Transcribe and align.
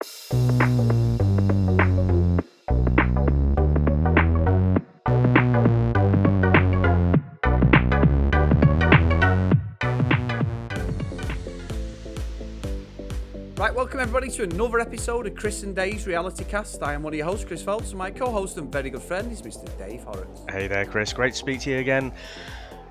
Right, 0.00 0.14
welcome 13.74 13.98
everybody 13.98 14.30
to 14.30 14.44
another 14.44 14.78
episode 14.78 15.26
of 15.26 15.34
Chris 15.34 15.64
and 15.64 15.74
Dave's 15.74 16.06
Reality 16.06 16.44
Cast. 16.44 16.80
I 16.84 16.94
am 16.94 17.02
one 17.02 17.12
of 17.12 17.16
your 17.16 17.26
hosts, 17.26 17.44
Chris 17.44 17.64
Phelps, 17.64 17.88
and 17.88 17.98
my 17.98 18.12
co-host 18.12 18.56
and 18.56 18.70
very 18.70 18.90
good 18.90 19.02
friend 19.02 19.32
is 19.32 19.42
Mr. 19.42 19.66
Dave 19.78 20.04
Horrocks. 20.04 20.42
Hey 20.48 20.68
there, 20.68 20.86
Chris. 20.86 21.12
Great 21.12 21.32
to 21.32 21.38
speak 21.38 21.62
to 21.62 21.70
you 21.70 21.78
again. 21.78 22.12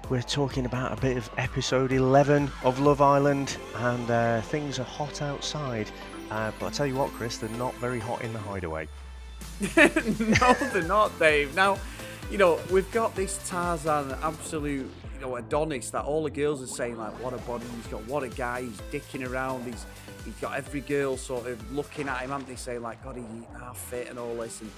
We're 0.09 0.21
talking 0.21 0.65
about 0.65 0.97
a 0.97 1.01
bit 1.01 1.15
of 1.15 1.29
episode 1.37 1.93
11 1.93 2.51
of 2.65 2.81
Love 2.81 2.99
Island, 2.99 3.55
and 3.77 4.11
uh, 4.11 4.41
things 4.41 4.77
are 4.77 4.83
hot 4.83 5.21
outside. 5.21 5.89
Uh, 6.29 6.51
but 6.59 6.67
I 6.67 6.69
tell 6.69 6.85
you 6.85 6.95
what, 6.95 7.11
Chris, 7.11 7.37
they're 7.37 7.49
not 7.51 7.73
very 7.75 7.99
hot 7.99 8.21
in 8.21 8.33
the 8.33 8.39
hideaway. 8.39 8.87
no, 9.77 10.53
they're 10.73 10.83
not, 10.83 11.17
Dave. 11.19 11.55
Now, 11.55 11.77
you 12.29 12.37
know, 12.37 12.59
we've 12.71 12.91
got 12.91 13.15
this 13.15 13.39
Tarzan 13.47 14.11
absolute, 14.21 14.91
you 15.13 15.21
know, 15.21 15.37
Adonis 15.37 15.89
that 15.91 16.03
all 16.03 16.23
the 16.23 16.29
girls 16.29 16.61
are 16.61 16.67
saying, 16.67 16.97
like, 16.97 17.13
what 17.23 17.33
a 17.33 17.37
body 17.39 17.65
he's 17.75 17.87
got, 17.87 18.05
what 18.07 18.23
a 18.23 18.29
guy, 18.29 18.63
he's 18.63 18.81
dicking 18.91 19.27
around, 19.27 19.65
he's 19.65 19.85
he's 20.25 20.35
got 20.35 20.55
every 20.55 20.81
girl 20.81 21.15
sort 21.15 21.47
of 21.47 21.73
looking 21.73 22.09
at 22.09 22.17
him, 22.17 22.31
haven't 22.31 22.47
they, 22.47 22.55
saying, 22.55 22.81
like, 22.81 23.01
God, 23.03 23.15
he's 23.15 23.25
half 23.57 23.77
fit 23.77 24.09
and 24.09 24.19
all 24.19 24.35
this. 24.35 24.59
And 24.59 24.69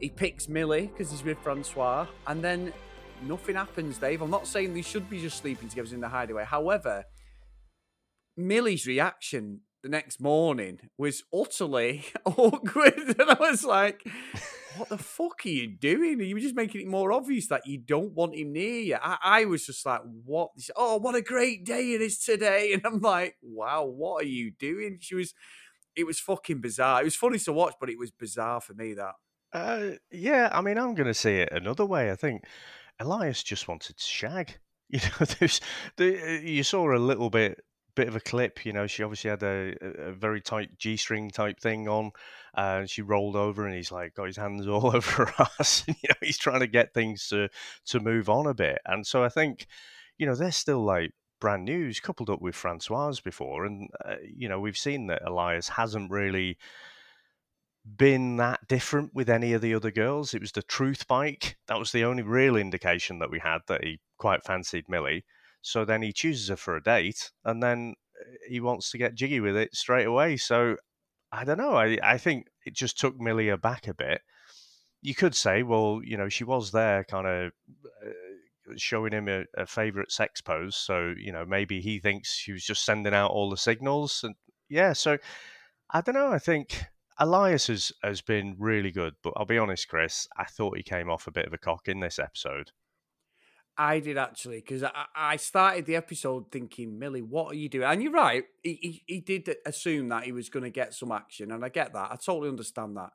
he 0.00 0.10
picks 0.10 0.48
Millie 0.48 0.86
because 0.86 1.10
he's 1.10 1.24
with 1.24 1.38
Francoise, 1.38 2.08
and 2.26 2.44
then 2.44 2.72
nothing 3.22 3.56
happens, 3.56 3.96
Dave. 3.98 4.20
I'm 4.20 4.30
not 4.30 4.46
saying 4.46 4.74
they 4.74 4.82
should 4.82 5.08
be 5.08 5.20
just 5.20 5.38
sleeping 5.38 5.68
together 5.68 5.94
in 5.94 6.00
the 6.00 6.08
hideaway. 6.08 6.44
However, 6.44 7.04
Millie's 8.36 8.86
reaction 8.86 9.62
the 9.88 9.96
next 9.96 10.20
morning 10.20 10.78
was 10.98 11.22
utterly 11.34 12.04
awkward. 12.24 12.94
And 13.18 13.30
I 13.30 13.36
was 13.40 13.64
like, 13.64 14.06
what 14.76 14.90
the 14.90 14.98
fuck 14.98 15.44
are 15.44 15.48
you 15.48 15.66
doing? 15.66 16.20
You 16.20 16.34
were 16.34 16.40
just 16.40 16.54
making 16.54 16.82
it 16.82 16.86
more 16.86 17.10
obvious 17.10 17.48
that 17.48 17.66
you 17.66 17.78
don't 17.78 18.12
want 18.12 18.36
him 18.36 18.52
near 18.52 18.80
you. 18.80 18.98
I, 19.02 19.16
I 19.22 19.44
was 19.46 19.66
just 19.66 19.84
like, 19.86 20.02
what? 20.24 20.50
Said, 20.58 20.74
oh, 20.76 20.98
what 20.98 21.14
a 21.14 21.22
great 21.22 21.64
day 21.64 21.92
it 21.92 22.02
is 22.02 22.18
today. 22.18 22.72
And 22.78 22.82
I'm 22.84 23.00
like, 23.00 23.36
wow, 23.42 23.84
what 23.84 24.22
are 24.22 24.28
you 24.28 24.50
doing? 24.50 24.98
She 25.00 25.14
was, 25.14 25.34
it 25.96 26.04
was 26.04 26.20
fucking 26.20 26.60
bizarre. 26.60 27.00
It 27.00 27.04
was 27.04 27.16
funny 27.16 27.38
to 27.40 27.52
watch, 27.52 27.74
but 27.80 27.88
it 27.88 27.98
was 27.98 28.10
bizarre 28.10 28.60
for 28.60 28.74
me 28.74 28.94
that. 28.94 29.14
Uh, 29.52 29.96
yeah, 30.10 30.50
I 30.52 30.60
mean, 30.60 30.76
I'm 30.76 30.94
going 30.94 31.06
to 31.06 31.14
see 31.14 31.36
it 31.36 31.48
another 31.50 31.86
way. 31.86 32.10
I 32.10 32.14
think 32.14 32.44
Elias 33.00 33.42
just 33.42 33.68
wanted 33.68 33.96
to 33.96 34.04
shag. 34.04 34.58
You 34.90 35.00
know, 35.00 35.26
there's, 35.38 35.60
the, 35.98 36.40
you 36.42 36.62
saw 36.62 36.94
a 36.94 36.96
little 36.96 37.28
bit 37.28 37.62
bit 37.98 38.08
of 38.08 38.14
a 38.14 38.20
clip. 38.20 38.64
You 38.64 38.72
know, 38.72 38.86
she 38.86 39.02
obviously 39.02 39.30
had 39.30 39.42
a, 39.42 39.74
a 39.82 40.12
very 40.12 40.40
tight 40.40 40.78
G 40.78 40.96
string 40.96 41.30
type 41.30 41.58
thing 41.58 41.88
on, 41.88 42.12
uh, 42.56 42.78
and 42.80 42.90
she 42.90 43.02
rolled 43.02 43.34
over, 43.34 43.66
and 43.66 43.74
he's 43.74 43.90
like 43.90 44.14
got 44.14 44.28
his 44.28 44.36
hands 44.36 44.68
all 44.68 44.94
over. 44.94 45.32
And, 45.58 45.82
you 45.88 46.08
know, 46.08 46.14
he's 46.22 46.38
trying 46.38 46.60
to 46.60 46.68
get 46.68 46.94
things 46.94 47.26
to 47.28 47.48
to 47.86 48.00
move 48.00 48.28
on 48.28 48.46
a 48.46 48.54
bit. 48.54 48.78
And 48.86 49.04
so 49.04 49.24
I 49.24 49.28
think, 49.28 49.66
you 50.16 50.26
know, 50.26 50.36
they're 50.36 50.52
still 50.52 50.84
like 50.84 51.10
brand 51.40 51.64
new, 51.64 51.86
He's 51.86 52.00
coupled 52.00 52.30
up 52.30 52.40
with 52.40 52.54
Francoise 52.54 53.20
before, 53.20 53.64
and 53.64 53.88
uh, 54.04 54.14
you 54.22 54.48
know, 54.48 54.60
we've 54.60 54.78
seen 54.78 55.08
that 55.08 55.26
Elias 55.26 55.68
hasn't 55.68 56.10
really 56.10 56.56
been 57.96 58.36
that 58.36 58.60
different 58.68 59.12
with 59.14 59.28
any 59.28 59.54
of 59.54 59.60
the 59.62 59.74
other 59.74 59.90
girls. 59.90 60.34
It 60.34 60.40
was 60.40 60.52
the 60.52 60.62
truth 60.62 61.08
bike. 61.08 61.56
That 61.66 61.78
was 61.78 61.90
the 61.90 62.04
only 62.04 62.22
real 62.22 62.56
indication 62.56 63.18
that 63.18 63.30
we 63.30 63.40
had 63.40 63.60
that 63.66 63.82
he 63.82 63.98
quite 64.18 64.44
fancied 64.44 64.88
Millie. 64.88 65.24
So 65.62 65.84
then 65.84 66.02
he 66.02 66.12
chooses 66.12 66.48
her 66.48 66.56
for 66.56 66.76
a 66.76 66.82
date, 66.82 67.30
and 67.44 67.62
then 67.62 67.94
uh, 68.20 68.30
he 68.48 68.60
wants 68.60 68.90
to 68.90 68.98
get 68.98 69.14
jiggy 69.14 69.40
with 69.40 69.56
it 69.56 69.74
straight 69.74 70.06
away. 70.06 70.36
So 70.36 70.76
I 71.32 71.44
don't 71.44 71.58
know. 71.58 71.72
I, 71.72 71.98
I 72.02 72.18
think 72.18 72.46
it 72.64 72.74
just 72.74 72.98
took 72.98 73.18
Millie 73.18 73.48
aback 73.48 73.88
a 73.88 73.94
bit. 73.94 74.22
You 75.02 75.14
could 75.14 75.34
say, 75.34 75.62
well, 75.62 76.00
you 76.02 76.16
know, 76.16 76.28
she 76.28 76.44
was 76.44 76.72
there 76.72 77.04
kind 77.04 77.26
of 77.26 77.52
uh, 78.04 78.10
showing 78.76 79.12
him 79.12 79.28
a, 79.28 79.44
a 79.56 79.66
favorite 79.66 80.10
sex 80.10 80.40
pose. 80.40 80.76
So, 80.76 81.14
you 81.16 81.32
know, 81.32 81.44
maybe 81.44 81.80
he 81.80 81.98
thinks 81.98 82.34
she 82.34 82.52
was 82.52 82.64
just 82.64 82.84
sending 82.84 83.14
out 83.14 83.30
all 83.30 83.50
the 83.50 83.56
signals. 83.56 84.20
And 84.24 84.34
yeah, 84.68 84.92
so 84.92 85.18
I 85.90 86.00
don't 86.00 86.14
know. 86.14 86.32
I 86.32 86.38
think 86.38 86.84
Elias 87.18 87.68
has, 87.68 87.92
has 88.02 88.22
been 88.22 88.56
really 88.58 88.90
good, 88.90 89.14
but 89.22 89.34
I'll 89.36 89.44
be 89.44 89.58
honest, 89.58 89.88
Chris, 89.88 90.26
I 90.36 90.44
thought 90.44 90.76
he 90.76 90.82
came 90.82 91.10
off 91.10 91.26
a 91.26 91.32
bit 91.32 91.46
of 91.46 91.52
a 91.52 91.58
cock 91.58 91.88
in 91.88 92.00
this 92.00 92.18
episode. 92.18 92.70
I 93.78 94.00
did 94.00 94.18
actually 94.18 94.56
because 94.58 94.82
I, 94.82 95.04
I 95.14 95.36
started 95.36 95.86
the 95.86 95.94
episode 95.96 96.50
thinking, 96.50 96.98
Millie, 96.98 97.22
what 97.22 97.52
are 97.52 97.56
you 97.56 97.68
doing? 97.68 97.84
And 97.86 98.02
you're 98.02 98.12
right, 98.12 98.44
he, 98.62 98.74
he, 98.82 99.02
he 99.06 99.20
did 99.20 99.54
assume 99.64 100.08
that 100.08 100.24
he 100.24 100.32
was 100.32 100.48
going 100.48 100.64
to 100.64 100.70
get 100.70 100.94
some 100.94 101.12
action, 101.12 101.52
and 101.52 101.64
I 101.64 101.68
get 101.68 101.92
that. 101.92 102.10
I 102.10 102.16
totally 102.16 102.48
understand 102.48 102.96
that. 102.96 103.12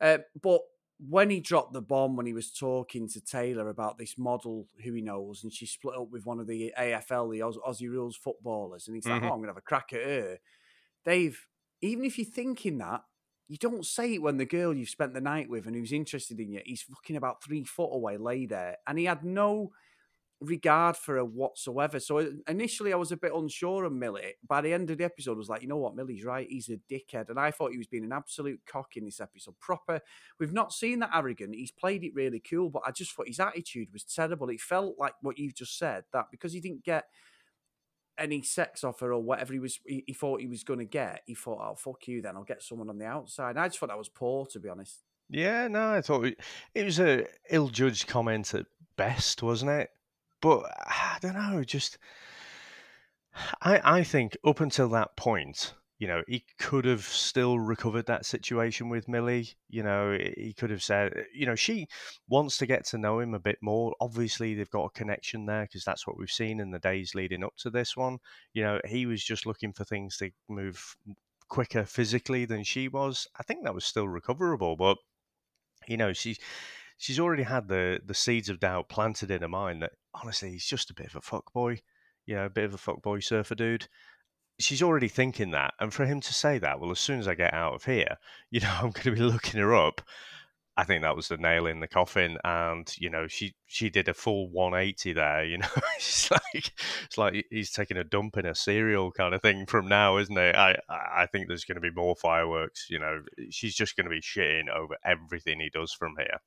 Uh, 0.00 0.18
but 0.42 0.62
when 0.98 1.30
he 1.30 1.40
dropped 1.40 1.72
the 1.72 1.80
bomb, 1.80 2.16
when 2.16 2.26
he 2.26 2.32
was 2.32 2.50
talking 2.50 3.08
to 3.08 3.20
Tayla 3.20 3.70
about 3.70 3.96
this 3.98 4.18
model 4.18 4.66
who 4.84 4.92
he 4.92 5.00
knows, 5.00 5.44
and 5.44 5.52
she 5.52 5.64
split 5.64 5.96
up 5.96 6.10
with 6.10 6.26
one 6.26 6.40
of 6.40 6.46
the 6.48 6.74
AFL, 6.78 7.30
the 7.30 7.42
Aus- 7.42 7.56
Aussie 7.66 7.88
Rules 7.88 8.16
footballers, 8.16 8.86
and 8.88 8.96
he's 8.96 9.06
like, 9.06 9.22
Mhm. 9.22 9.26
oh, 9.30 9.32
I'm 9.32 9.38
going 9.38 9.42
to 9.44 9.48
have 9.50 9.56
a 9.56 9.62
crack 9.62 9.92
at 9.92 10.02
her. 10.02 10.38
Dave, 11.04 11.46
even 11.80 12.04
if 12.04 12.18
you're 12.18 12.26
thinking 12.26 12.78
that, 12.78 13.02
you 13.48 13.56
don't 13.56 13.86
say 13.86 14.14
it 14.14 14.22
when 14.22 14.36
the 14.36 14.44
girl 14.44 14.74
you've 14.76 14.88
spent 14.90 15.14
the 15.14 15.20
night 15.20 15.48
with 15.48 15.66
and 15.66 15.74
who's 15.74 15.92
interested 15.92 16.38
in 16.38 16.52
you, 16.52 16.60
he's 16.64 16.82
fucking 16.82 17.16
about 17.16 17.42
three 17.42 17.64
foot 17.64 17.90
away, 17.92 18.16
lay 18.16 18.46
there, 18.46 18.76
and 18.86 18.98
he 18.98 19.06
had 19.06 19.24
no 19.24 19.70
regard 20.40 20.96
for 20.96 21.16
her 21.16 21.24
whatsoever. 21.24 22.00
So 22.00 22.18
uh, 22.18 22.26
initially, 22.48 22.92
I 22.92 22.96
was 22.96 23.12
a 23.12 23.16
bit 23.16 23.32
unsure 23.34 23.84
of 23.84 23.92
Millie. 23.92 24.34
By 24.46 24.60
the 24.60 24.72
end 24.72 24.90
of 24.90 24.98
the 24.98 25.04
episode, 25.04 25.34
I 25.34 25.36
was 25.36 25.48
like, 25.48 25.62
you 25.62 25.68
know 25.68 25.76
what, 25.76 25.94
Millie's 25.94 26.24
right. 26.24 26.46
He's 26.48 26.68
a 26.68 26.78
dickhead, 26.92 27.28
and 27.28 27.38
I 27.38 27.50
thought 27.50 27.72
he 27.72 27.78
was 27.78 27.86
being 27.86 28.04
an 28.04 28.12
absolute 28.12 28.60
cock 28.66 28.96
in 28.96 29.04
this 29.04 29.20
episode. 29.20 29.58
Proper. 29.60 30.00
We've 30.38 30.52
not 30.52 30.72
seen 30.72 31.00
that 31.00 31.10
arrogant. 31.14 31.54
He's 31.54 31.70
played 31.70 32.04
it 32.04 32.14
really 32.14 32.40
cool, 32.40 32.70
but 32.70 32.82
I 32.86 32.90
just 32.90 33.12
thought 33.12 33.28
his 33.28 33.40
attitude 33.40 33.88
was 33.92 34.04
terrible. 34.04 34.48
It 34.48 34.60
felt 34.60 34.96
like 34.98 35.14
what 35.20 35.38
you've 35.38 35.54
just 35.54 35.78
said 35.78 36.04
that 36.12 36.26
because 36.30 36.52
he 36.52 36.60
didn't 36.60 36.84
get 36.84 37.04
any 38.18 38.42
sex 38.42 38.84
offer 38.84 39.12
or 39.12 39.22
whatever 39.22 39.52
he 39.52 39.58
was 39.58 39.80
he, 39.86 40.04
he 40.06 40.12
thought 40.12 40.42
he 40.42 40.46
was 40.46 40.62
going 40.62 40.78
to 40.78 40.84
get 40.84 41.22
he 41.24 41.34
thought 41.34 41.58
oh 41.62 41.74
fuck 41.74 42.06
you 42.06 42.20
then 42.20 42.36
i'll 42.36 42.44
get 42.44 42.62
someone 42.62 42.90
on 42.90 42.98
the 42.98 43.06
outside 43.06 43.56
i 43.56 43.66
just 43.66 43.78
thought 43.78 43.88
that 43.88 43.96
was 43.96 44.10
poor 44.10 44.44
to 44.44 44.60
be 44.60 44.68
honest 44.68 44.98
Yeah, 45.30 45.68
no, 45.68 45.92
I 45.94 46.00
thought 46.00 46.26
it 46.74 46.84
was 46.84 46.98
a 46.98 47.24
ill-judged 47.50 48.08
comment 48.08 48.52
at 48.52 48.66
best, 48.96 49.42
wasn't 49.44 49.70
it? 49.70 49.90
But 50.40 50.64
I 50.86 51.18
don't 51.20 51.34
know, 51.34 51.64
just 51.64 51.98
I 53.62 53.98
I 53.98 54.04
think 54.04 54.36
up 54.44 54.60
until 54.60 54.88
that 54.90 55.16
point, 55.16 55.74
you 55.98 56.08
know, 56.08 56.22
he 56.26 56.44
could 56.58 56.84
have 56.86 57.02
still 57.04 57.58
recovered 57.58 58.06
that 58.06 58.24
situation 58.26 58.88
with 58.88 59.08
Millie. 59.08 59.50
You 59.68 59.82
know, 59.82 60.16
he 60.36 60.54
could 60.56 60.70
have 60.70 60.82
said, 60.82 61.12
eh, 61.16 61.22
you 61.34 61.46
know, 61.46 61.54
she 61.54 61.88
wants 62.28 62.56
to 62.58 62.66
get 62.66 62.86
to 62.86 62.98
know 62.98 63.20
him 63.20 63.34
a 63.34 63.38
bit 63.38 63.58
more. 63.60 63.94
Obviously, 64.00 64.54
they've 64.54 64.70
got 64.70 64.86
a 64.86 64.90
connection 64.98 65.46
there 65.46 65.64
because 65.64 65.84
that's 65.84 66.06
what 66.06 66.16
we've 66.18 66.30
seen 66.30 66.58
in 66.60 66.70
the 66.70 66.78
days 66.78 67.14
leading 67.14 67.44
up 67.44 67.54
to 67.58 67.70
this 67.70 67.96
one. 67.96 68.18
You 68.54 68.62
know, 68.62 68.80
he 68.86 69.06
was 69.06 69.22
just 69.22 69.46
looking 69.46 69.72
for 69.72 69.84
things 69.84 70.16
to 70.18 70.30
move 70.48 70.96
quicker 71.48 71.84
physically 71.84 72.44
than 72.46 72.64
she 72.64 72.88
was. 72.88 73.26
I 73.38 73.42
think 73.42 73.64
that 73.64 73.74
was 73.74 73.84
still 73.84 74.08
recoverable, 74.08 74.76
but 74.76 74.96
you 75.86 75.96
know, 75.96 76.12
she's 76.12 76.38
she's 76.96 77.20
already 77.20 77.42
had 77.42 77.68
the 77.68 78.00
the 78.04 78.14
seeds 78.14 78.48
of 78.48 78.60
doubt 78.60 78.88
planted 78.88 79.30
in 79.30 79.42
her 79.42 79.48
mind 79.48 79.82
that 79.82 79.92
honestly 80.14 80.50
he's 80.50 80.66
just 80.66 80.90
a 80.90 80.94
bit 80.94 81.06
of 81.06 81.16
a 81.16 81.20
fuck 81.20 81.52
boy, 81.52 81.80
you 82.26 82.34
know, 82.34 82.46
a 82.46 82.50
bit 82.50 82.64
of 82.64 82.74
a 82.74 82.78
fuck 82.78 83.02
boy 83.02 83.20
surfer 83.20 83.54
dude. 83.54 83.88
She's 84.58 84.82
already 84.82 85.08
thinking 85.08 85.52
that, 85.52 85.74
and 85.80 85.92
for 85.92 86.04
him 86.04 86.20
to 86.20 86.34
say 86.34 86.58
that, 86.58 86.80
well, 86.80 86.90
as 86.90 87.00
soon 87.00 87.18
as 87.18 87.26
I 87.26 87.34
get 87.34 87.54
out 87.54 87.74
of 87.74 87.84
here, 87.84 88.16
you 88.50 88.60
know, 88.60 88.70
I'm 88.70 88.90
going 88.90 89.04
to 89.04 89.12
be 89.12 89.20
looking 89.20 89.60
her 89.60 89.74
up. 89.74 90.02
I 90.76 90.84
think 90.84 91.02
that 91.02 91.16
was 91.16 91.28
the 91.28 91.36
nail 91.36 91.66
in 91.66 91.80
the 91.80 91.88
coffin, 91.88 92.38
and 92.44 92.90
you 92.98 93.10
know, 93.10 93.26
she 93.26 93.54
she 93.66 93.90
did 93.90 94.08
a 94.08 94.14
full 94.14 94.48
180 94.50 95.12
there. 95.12 95.44
You 95.44 95.58
know, 95.58 95.68
it's 95.96 96.30
like 96.30 96.72
it's 97.04 97.18
like 97.18 97.46
he's 97.50 97.70
taking 97.70 97.96
a 97.96 98.04
dump 98.04 98.36
in 98.38 98.46
a 98.46 98.54
cereal 98.54 99.10
kind 99.12 99.34
of 99.34 99.42
thing 99.42 99.66
from 99.66 99.88
now, 99.88 100.16
isn't 100.18 100.38
it? 100.38 100.54
I 100.56 100.76
I 100.88 101.26
think 101.26 101.48
there's 101.48 101.64
going 101.64 101.76
to 101.76 101.80
be 101.82 101.90
more 101.90 102.16
fireworks. 102.16 102.86
You 102.88 102.98
know, 102.98 103.22
she's 103.50 103.74
just 103.74 103.96
going 103.96 104.04
to 104.04 104.10
be 104.10 104.22
shitting 104.22 104.68
over 104.68 104.96
everything 105.04 105.60
he 105.60 105.70
does 105.70 105.92
from 105.92 106.14
here. 106.18 106.40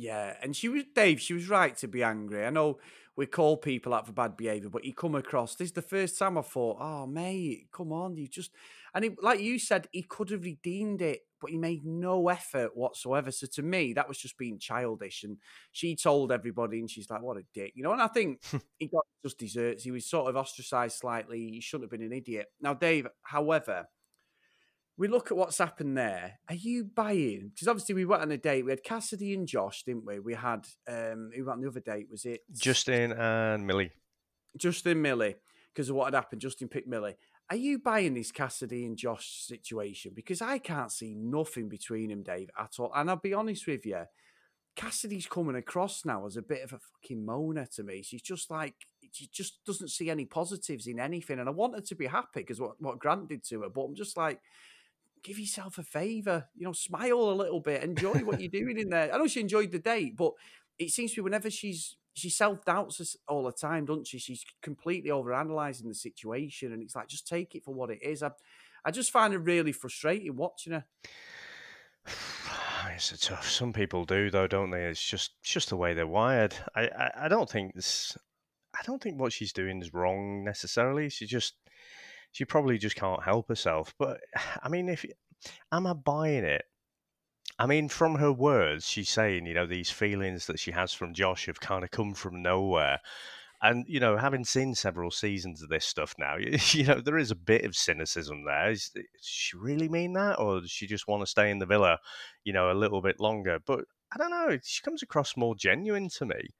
Yeah, 0.00 0.34
and 0.42 0.54
she 0.54 0.68
was 0.68 0.84
Dave. 0.94 1.20
She 1.20 1.34
was 1.34 1.48
right 1.48 1.76
to 1.78 1.88
be 1.88 2.04
angry. 2.04 2.46
I 2.46 2.50
know 2.50 2.78
we 3.16 3.26
call 3.26 3.56
people 3.56 3.92
out 3.92 4.06
for 4.06 4.12
bad 4.12 4.36
behaviour, 4.36 4.70
but 4.70 4.84
you 4.84 4.94
come 4.94 5.16
across 5.16 5.56
this 5.56 5.66
is 5.70 5.72
the 5.72 5.82
first 5.82 6.16
time 6.16 6.38
I 6.38 6.42
thought, 6.42 6.76
oh 6.80 7.04
mate, 7.04 7.66
come 7.72 7.92
on, 7.92 8.16
you 8.16 8.28
just 8.28 8.52
and 8.94 9.04
he, 9.04 9.10
like 9.20 9.40
you 9.40 9.58
said, 9.58 9.88
he 9.90 10.02
could 10.02 10.30
have 10.30 10.44
redeemed 10.44 11.02
it, 11.02 11.22
but 11.40 11.50
he 11.50 11.58
made 11.58 11.84
no 11.84 12.28
effort 12.28 12.76
whatsoever. 12.76 13.32
So 13.32 13.48
to 13.54 13.62
me, 13.62 13.92
that 13.94 14.06
was 14.08 14.18
just 14.18 14.38
being 14.38 14.58
childish. 14.60 15.24
And 15.24 15.38
she 15.72 15.96
told 15.96 16.30
everybody, 16.30 16.78
and 16.78 16.88
she's 16.88 17.10
like, 17.10 17.20
"What 17.22 17.36
a 17.36 17.42
dick," 17.52 17.72
you 17.74 17.82
know. 17.82 17.92
And 17.92 18.00
I 18.00 18.06
think 18.06 18.40
he 18.78 18.86
got 18.86 19.04
just 19.24 19.38
desserts. 19.38 19.82
He 19.82 19.90
was 19.90 20.06
sort 20.06 20.28
of 20.30 20.36
ostracized 20.36 20.96
slightly. 20.98 21.40
He 21.50 21.60
shouldn't 21.60 21.90
have 21.90 21.98
been 21.98 22.06
an 22.06 22.16
idiot. 22.16 22.46
Now, 22.60 22.72
Dave, 22.74 23.08
however, 23.22 23.88
we 24.98 25.06
look 25.06 25.30
at 25.30 25.36
what's 25.36 25.58
happened 25.58 25.96
there. 25.96 26.40
Are 26.48 26.54
you 26.56 26.84
buying? 26.84 27.52
Because 27.54 27.68
obviously 27.68 27.94
we 27.94 28.04
went 28.04 28.22
on 28.22 28.32
a 28.32 28.36
date. 28.36 28.64
We 28.64 28.72
had 28.72 28.82
Cassidy 28.82 29.32
and 29.32 29.46
Josh, 29.46 29.84
didn't 29.84 30.04
we? 30.04 30.18
We 30.18 30.34
had 30.34 30.66
um 30.88 31.30
who 31.34 31.44
went 31.44 31.58
on 31.58 31.60
the 31.62 31.68
other 31.68 31.80
date? 31.80 32.08
Was 32.10 32.24
it 32.24 32.40
Justin 32.52 33.12
and 33.12 33.66
Millie. 33.66 33.92
Justin 34.56 35.00
Millie? 35.00 35.36
Because 35.72 35.88
of 35.88 35.94
what 35.94 36.06
had 36.06 36.14
happened, 36.14 36.40
Justin 36.40 36.66
picked 36.66 36.88
Millie. 36.88 37.16
are 37.48 37.56
you 37.56 37.78
buying 37.78 38.14
this 38.14 38.32
Cassidy 38.32 38.84
and 38.84 38.96
Josh 38.96 39.44
situation? 39.46 40.12
Because 40.14 40.42
I 40.42 40.58
can't 40.58 40.90
see 40.90 41.14
nothing 41.14 41.68
between 41.68 42.10
them, 42.10 42.24
Dave, 42.24 42.50
at 42.58 42.74
all. 42.80 42.90
And 42.94 43.08
I'll 43.08 43.16
be 43.16 43.32
honest 43.32 43.68
with 43.68 43.86
you, 43.86 44.02
Cassidy's 44.74 45.26
coming 45.26 45.54
across 45.54 46.04
now 46.04 46.26
as 46.26 46.36
a 46.36 46.42
bit 46.42 46.64
of 46.64 46.72
a 46.72 46.78
fucking 46.78 47.24
moaner 47.24 47.72
to 47.76 47.84
me. 47.84 48.02
She's 48.02 48.22
just 48.22 48.50
like 48.50 48.74
she 49.12 49.28
just 49.32 49.64
doesn't 49.64 49.90
see 49.90 50.10
any 50.10 50.24
positives 50.24 50.88
in 50.88 50.98
anything. 50.98 51.38
And 51.38 51.48
I 51.48 51.52
want 51.52 51.76
her 51.76 51.80
to 51.80 51.94
be 51.94 52.06
happy 52.06 52.40
because 52.40 52.60
what, 52.60 52.80
what 52.80 52.98
Grant 52.98 53.28
did 53.28 53.44
to 53.44 53.62
her, 53.62 53.68
but 53.68 53.82
I'm 53.82 53.94
just 53.94 54.16
like, 54.16 54.40
give 55.22 55.38
yourself 55.38 55.78
a 55.78 55.82
favour, 55.82 56.48
you 56.54 56.64
know, 56.64 56.72
smile 56.72 57.30
a 57.30 57.32
little 57.32 57.60
bit, 57.60 57.82
enjoy 57.82 58.20
what 58.20 58.40
you're 58.40 58.50
doing 58.50 58.78
in 58.78 58.90
there. 58.90 59.12
I 59.12 59.18
know 59.18 59.26
she 59.26 59.40
enjoyed 59.40 59.70
the 59.70 59.78
date, 59.78 60.16
but 60.16 60.32
it 60.78 60.90
seems 60.90 61.12
to 61.12 61.16
be 61.16 61.22
whenever 61.22 61.50
she's 61.50 61.96
she 62.14 62.30
self 62.30 62.64
doubts 62.64 63.00
us 63.00 63.16
all 63.28 63.44
the 63.44 63.52
time, 63.52 63.84
doesn't 63.84 64.06
she? 64.06 64.18
She's 64.18 64.44
completely 64.62 65.10
over 65.10 65.32
analysing 65.32 65.88
the 65.88 65.94
situation, 65.94 66.72
and 66.72 66.82
it's 66.82 66.96
like 66.96 67.08
just 67.08 67.26
take 67.26 67.54
it 67.54 67.64
for 67.64 67.72
what 67.72 67.90
it 67.90 68.02
is. 68.02 68.22
I, 68.22 68.30
I 68.84 68.90
just 68.90 69.12
find 69.12 69.32
it 69.32 69.38
really 69.38 69.72
frustrating 69.72 70.36
watching 70.36 70.72
her. 70.74 70.84
It's 72.94 73.12
a 73.12 73.18
tough. 73.18 73.48
Some 73.48 73.72
people 73.72 74.04
do 74.04 74.30
though, 74.30 74.46
don't 74.46 74.70
they? 74.70 74.84
It's 74.84 75.02
just 75.02 75.32
it's 75.42 75.52
just 75.52 75.68
the 75.68 75.76
way 75.76 75.94
they're 75.94 76.06
wired. 76.06 76.54
I, 76.74 76.88
I, 76.88 77.10
I 77.24 77.28
don't 77.28 77.48
think 77.48 77.74
this. 77.74 78.16
I 78.74 78.82
don't 78.84 79.00
think 79.00 79.20
what 79.20 79.32
she's 79.32 79.52
doing 79.52 79.80
is 79.82 79.94
wrong 79.94 80.42
necessarily. 80.42 81.08
She 81.08 81.26
just 81.26 81.54
she 82.32 82.44
probably 82.44 82.78
just 82.78 82.96
can't 82.96 83.22
help 83.22 83.48
herself. 83.48 83.94
But 83.98 84.20
I 84.62 84.68
mean, 84.68 84.88
if 84.88 85.04
am 85.72 85.86
I 85.86 85.92
buying 85.92 86.44
it? 86.44 86.64
I 87.58 87.66
mean, 87.66 87.88
from 87.88 88.16
her 88.16 88.32
words, 88.32 88.86
she's 88.86 89.08
saying, 89.08 89.46
you 89.46 89.54
know, 89.54 89.66
these 89.66 89.90
feelings 89.90 90.46
that 90.46 90.60
she 90.60 90.70
has 90.70 90.92
from 90.92 91.12
Josh 91.12 91.46
have 91.46 91.60
kind 91.60 91.82
of 91.82 91.90
come 91.90 92.14
from 92.14 92.40
nowhere. 92.40 93.00
And, 93.60 93.84
you 93.88 93.98
know, 93.98 94.16
having 94.16 94.44
seen 94.44 94.76
several 94.76 95.10
seasons 95.10 95.62
of 95.62 95.68
this 95.68 95.84
stuff 95.84 96.14
now, 96.18 96.36
you, 96.38 96.84
know, 96.84 97.00
there 97.00 97.18
is 97.18 97.32
a 97.32 97.36
bit 97.36 97.64
of 97.64 97.74
cynicism 97.74 98.44
there. 98.44 98.70
Is, 98.70 98.90
does 98.94 99.04
she 99.20 99.56
really 99.56 99.88
mean 99.88 100.12
that? 100.12 100.38
Or 100.38 100.60
does 100.60 100.70
she 100.70 100.86
just 100.86 101.08
want 101.08 101.22
to 101.22 101.26
stay 101.26 101.50
in 101.50 101.58
the 101.58 101.66
villa, 101.66 101.98
you 102.44 102.52
know, 102.52 102.70
a 102.70 102.78
little 102.78 103.02
bit 103.02 103.18
longer? 103.18 103.58
But 103.66 103.80
I 104.12 104.18
don't 104.18 104.30
know. 104.30 104.56
She 104.62 104.82
comes 104.82 105.02
across 105.02 105.36
more 105.36 105.56
genuine 105.56 106.08
to 106.10 106.26
me. 106.26 106.54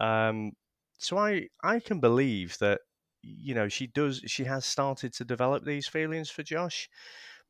Um, 0.00 0.52
so 0.98 1.16
I, 1.16 1.48
I 1.62 1.78
can 1.78 2.00
believe 2.00 2.56
that, 2.58 2.80
you 3.22 3.54
know, 3.54 3.68
she 3.68 3.86
does, 3.86 4.22
she 4.26 4.44
has 4.44 4.64
started 4.64 5.12
to 5.14 5.24
develop 5.24 5.64
these 5.64 5.86
feelings 5.86 6.30
for 6.30 6.42
Josh. 6.42 6.88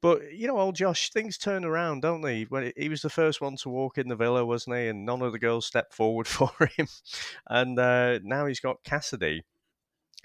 But 0.03 0.33
you 0.33 0.47
know, 0.47 0.59
old 0.59 0.77
Josh, 0.77 1.11
things 1.11 1.37
turn 1.37 1.65
around, 1.65 2.01
don't 2.01 2.23
they? 2.23 2.45
When 2.45 2.73
he 2.77 2.89
was 2.89 3.03
the 3.03 3.11
first 3.11 3.41
one 3.41 3.57
to 3.57 3.69
walk 3.69 3.99
in 3.99 4.09
the 4.09 4.17
villa, 4.17 4.45
wasn't 4.47 4.77
he? 4.77 4.89
And 4.89 5.05
none 5.05 5.21
of 5.21 5.33
the 5.33 5.39
girls 5.39 5.67
stepped 5.67 5.93
forward 5.93 6.27
for 6.29 6.51
him. 6.77 6.87
And 7.49 7.79
uh, 7.79 8.21
now 8.23 8.47
he's 8.47 8.61
got 8.61 8.83
Cassidy, 8.83 9.45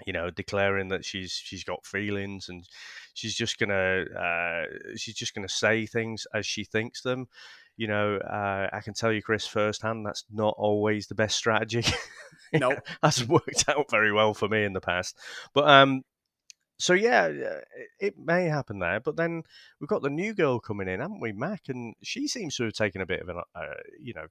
you 0.04 0.12
know, 0.12 0.30
declaring 0.30 0.88
that 0.88 1.04
she's 1.04 1.32
she's 1.32 1.64
got 1.64 1.86
feelings 1.86 2.48
and 2.48 2.68
she's 3.14 3.34
just 3.34 3.58
gonna 3.58 4.04
uh, 4.18 4.64
she's 4.96 5.14
just 5.14 5.34
gonna 5.34 5.48
say 5.48 5.86
things 5.86 6.26
as 6.34 6.44
she 6.44 6.64
thinks 6.64 7.02
them. 7.02 7.28
You 7.78 7.88
know, 7.88 8.16
uh, 8.16 8.68
I 8.72 8.80
can 8.80 8.94
tell 8.94 9.12
you, 9.12 9.22
Chris, 9.22 9.46
firsthand, 9.46 10.06
that's 10.06 10.24
not 10.32 10.54
always 10.56 11.06
the 11.06 11.14
best 11.14 11.36
strategy. 11.36 11.84
No, 12.52 12.70
nope. 12.70 12.86
that's 13.02 13.26
worked 13.26 13.64
out 13.68 13.90
very 13.90 14.12
well 14.12 14.32
for 14.32 14.48
me 14.48 14.62
in 14.62 14.72
the 14.72 14.80
past. 14.80 15.18
But 15.52 15.68
um, 15.68 16.04
so 16.78 16.92
yeah, 16.92 17.30
it 17.98 18.18
may 18.18 18.44
happen 18.44 18.78
there. 18.78 19.00
But 19.00 19.16
then 19.16 19.42
we've 19.80 19.88
got 19.88 20.02
the 20.02 20.10
new 20.10 20.34
girl 20.34 20.60
coming 20.60 20.88
in, 20.88 21.00
haven't 21.00 21.20
we, 21.20 21.32
Mac? 21.32 21.62
And 21.68 21.94
she 22.02 22.28
seems 22.28 22.56
to 22.56 22.64
have 22.64 22.74
taken 22.74 23.00
a 23.00 23.06
bit 23.06 23.20
of 23.20 23.28
an, 23.28 23.40
uh, 23.54 23.60
you 24.00 24.14
know, 24.14 24.26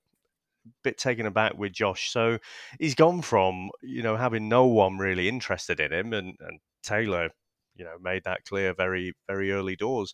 bit 0.84 0.98
taken 0.98 1.26
aback 1.26 1.58
with 1.58 1.74
Josh. 1.74 2.12
So 2.12 2.38
he's 2.80 2.96
gone 2.96 3.22
from 3.22 3.70
you 3.82 4.02
know 4.02 4.16
having 4.16 4.50
no 4.50 4.66
one 4.66 4.98
really 4.98 5.28
interested 5.28 5.80
in 5.80 5.92
him, 5.92 6.14
and, 6.14 6.36
and 6.40 6.60
Tayla, 6.86 7.30
you 7.76 7.86
know, 7.86 7.98
made 8.02 8.24
that 8.26 8.46
clear 8.46 8.74
very 8.74 9.14
very 9.28 9.52
early 9.52 9.76
doors. 9.76 10.14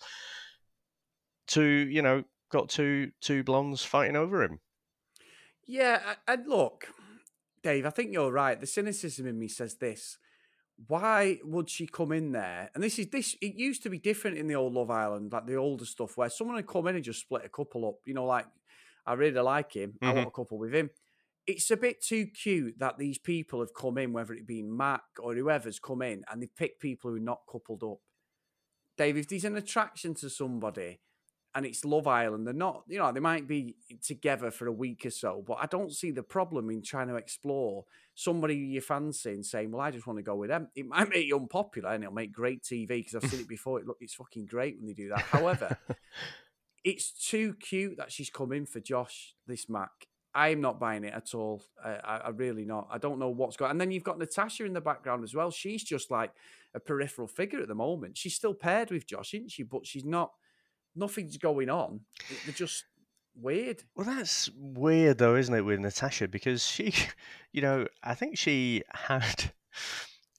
To 1.47 1.63
you 1.63 2.01
know, 2.01 2.23
got 2.51 2.69
two 2.69 3.11
two 3.21 3.43
blondes 3.43 3.83
fighting 3.83 4.15
over 4.15 4.43
him. 4.43 4.59
Yeah, 5.67 5.99
and 6.27 6.47
look, 6.47 6.87
Dave, 7.63 7.85
I 7.85 7.91
think 7.91 8.11
you're 8.11 8.31
right. 8.31 8.59
The 8.59 8.67
cynicism 8.67 9.27
in 9.27 9.39
me 9.39 9.47
says 9.47 9.75
this 9.75 10.17
why 10.87 11.39
would 11.43 11.69
she 11.69 11.87
come 11.87 12.11
in 12.11 12.31
there? 12.31 12.69
And 12.73 12.83
this 12.83 12.97
is 12.97 13.07
this. 13.07 13.35
It 13.41 13.55
used 13.55 13.83
to 13.83 13.89
be 13.89 13.99
different 13.99 14.37
in 14.37 14.47
the 14.47 14.55
old 14.55 14.73
Love 14.73 14.89
Island, 14.89 15.31
like 15.31 15.45
the 15.45 15.55
older 15.55 15.85
stuff, 15.85 16.17
where 16.17 16.29
someone 16.29 16.55
would 16.55 16.67
come 16.67 16.87
in 16.87 16.95
and 16.95 17.03
just 17.03 17.21
split 17.21 17.45
a 17.45 17.49
couple 17.49 17.87
up. 17.87 17.95
You 18.05 18.13
know, 18.13 18.25
like 18.25 18.45
I 19.05 19.13
really 19.13 19.41
like 19.41 19.73
him. 19.73 19.93
Mm-hmm. 19.93 20.05
I 20.05 20.13
want 20.13 20.27
a 20.27 20.31
couple 20.31 20.57
with 20.57 20.73
him. 20.73 20.89
It's 21.47 21.71
a 21.71 21.77
bit 21.77 22.03
too 22.03 22.27
cute 22.27 22.75
that 22.79 22.97
these 22.97 23.17
people 23.17 23.59
have 23.59 23.73
come 23.73 23.97
in, 23.97 24.13
whether 24.13 24.33
it 24.33 24.45
be 24.45 24.61
Mac 24.61 25.01
or 25.19 25.33
whoever's 25.33 25.79
come 25.79 26.01
in, 26.01 26.23
and 26.31 26.41
they've 26.41 26.55
picked 26.55 26.81
people 26.81 27.09
who 27.09 27.17
are 27.17 27.19
not 27.19 27.41
coupled 27.51 27.83
up. 27.83 27.97
Dave, 28.97 29.17
if 29.17 29.27
there's 29.27 29.45
an 29.45 29.57
attraction 29.57 30.13
to 30.15 30.29
somebody, 30.29 30.99
and 31.53 31.65
it's 31.65 31.83
Love 31.83 32.07
Island. 32.07 32.47
They're 32.47 32.53
not, 32.53 32.83
you 32.87 32.99
know, 32.99 33.11
they 33.11 33.19
might 33.19 33.47
be 33.47 33.75
together 34.03 34.51
for 34.51 34.67
a 34.67 34.71
week 34.71 35.05
or 35.05 35.09
so, 35.09 35.43
but 35.45 35.57
I 35.61 35.65
don't 35.65 35.91
see 35.91 36.11
the 36.11 36.23
problem 36.23 36.69
in 36.69 36.81
trying 36.81 37.09
to 37.09 37.15
explore 37.15 37.85
somebody 38.15 38.55
you 38.55 38.81
fancy 38.81 39.31
and 39.31 39.45
saying, 39.45 39.71
"Well, 39.71 39.81
I 39.81 39.91
just 39.91 40.07
want 40.07 40.17
to 40.17 40.23
go 40.23 40.35
with 40.35 40.49
them." 40.49 40.69
It 40.75 40.85
might 40.87 41.09
make 41.09 41.27
you 41.27 41.37
unpopular, 41.37 41.89
and 41.89 42.03
it'll 42.03 42.13
make 42.13 42.31
great 42.31 42.63
TV 42.63 42.87
because 42.87 43.15
I've 43.15 43.29
seen 43.29 43.41
it 43.41 43.47
before. 43.49 43.79
It 43.79 43.87
look, 43.87 43.97
it's 43.99 44.13
fucking 44.13 44.45
great 44.45 44.77
when 44.77 44.87
they 44.87 44.93
do 44.93 45.09
that. 45.09 45.21
However, 45.21 45.77
it's 46.83 47.11
too 47.11 47.55
cute 47.59 47.97
that 47.97 48.11
she's 48.11 48.29
come 48.29 48.51
in 48.51 48.65
for 48.65 48.79
Josh 48.79 49.35
this 49.47 49.69
Mac. 49.69 49.91
I'm 50.33 50.61
not 50.61 50.79
buying 50.79 51.03
it 51.03 51.13
at 51.13 51.33
all. 51.33 51.61
I, 51.83 52.21
I, 52.25 52.29
really 52.29 52.63
not. 52.63 52.87
I 52.89 52.97
don't 52.97 53.19
know 53.19 53.29
what's 53.29 53.57
going. 53.57 53.71
And 53.71 53.81
then 53.81 53.91
you've 53.91 54.05
got 54.05 54.17
Natasha 54.17 54.63
in 54.63 54.71
the 54.71 54.79
background 54.79 55.25
as 55.25 55.35
well. 55.35 55.51
She's 55.51 55.83
just 55.83 56.09
like 56.09 56.31
a 56.73 56.79
peripheral 56.79 57.27
figure 57.27 57.61
at 57.61 57.67
the 57.67 57.75
moment. 57.75 58.17
She's 58.17 58.35
still 58.35 58.53
paired 58.53 58.91
with 58.91 59.05
Josh, 59.05 59.33
isn't 59.33 59.51
she? 59.51 59.63
But 59.63 59.85
she's 59.85 60.05
not 60.05 60.31
nothing's 60.95 61.37
going 61.37 61.69
on. 61.69 62.01
They're 62.45 62.53
just 62.53 62.85
weird. 63.35 63.83
Well, 63.95 64.05
that's 64.05 64.49
weird 64.55 65.17
though, 65.17 65.35
isn't 65.35 65.53
it, 65.53 65.61
with 65.61 65.79
Natasha? 65.79 66.27
Because 66.27 66.65
she, 66.65 66.93
you 67.51 67.61
know, 67.61 67.87
I 68.03 68.15
think 68.15 68.37
she 68.37 68.83
had 68.93 69.51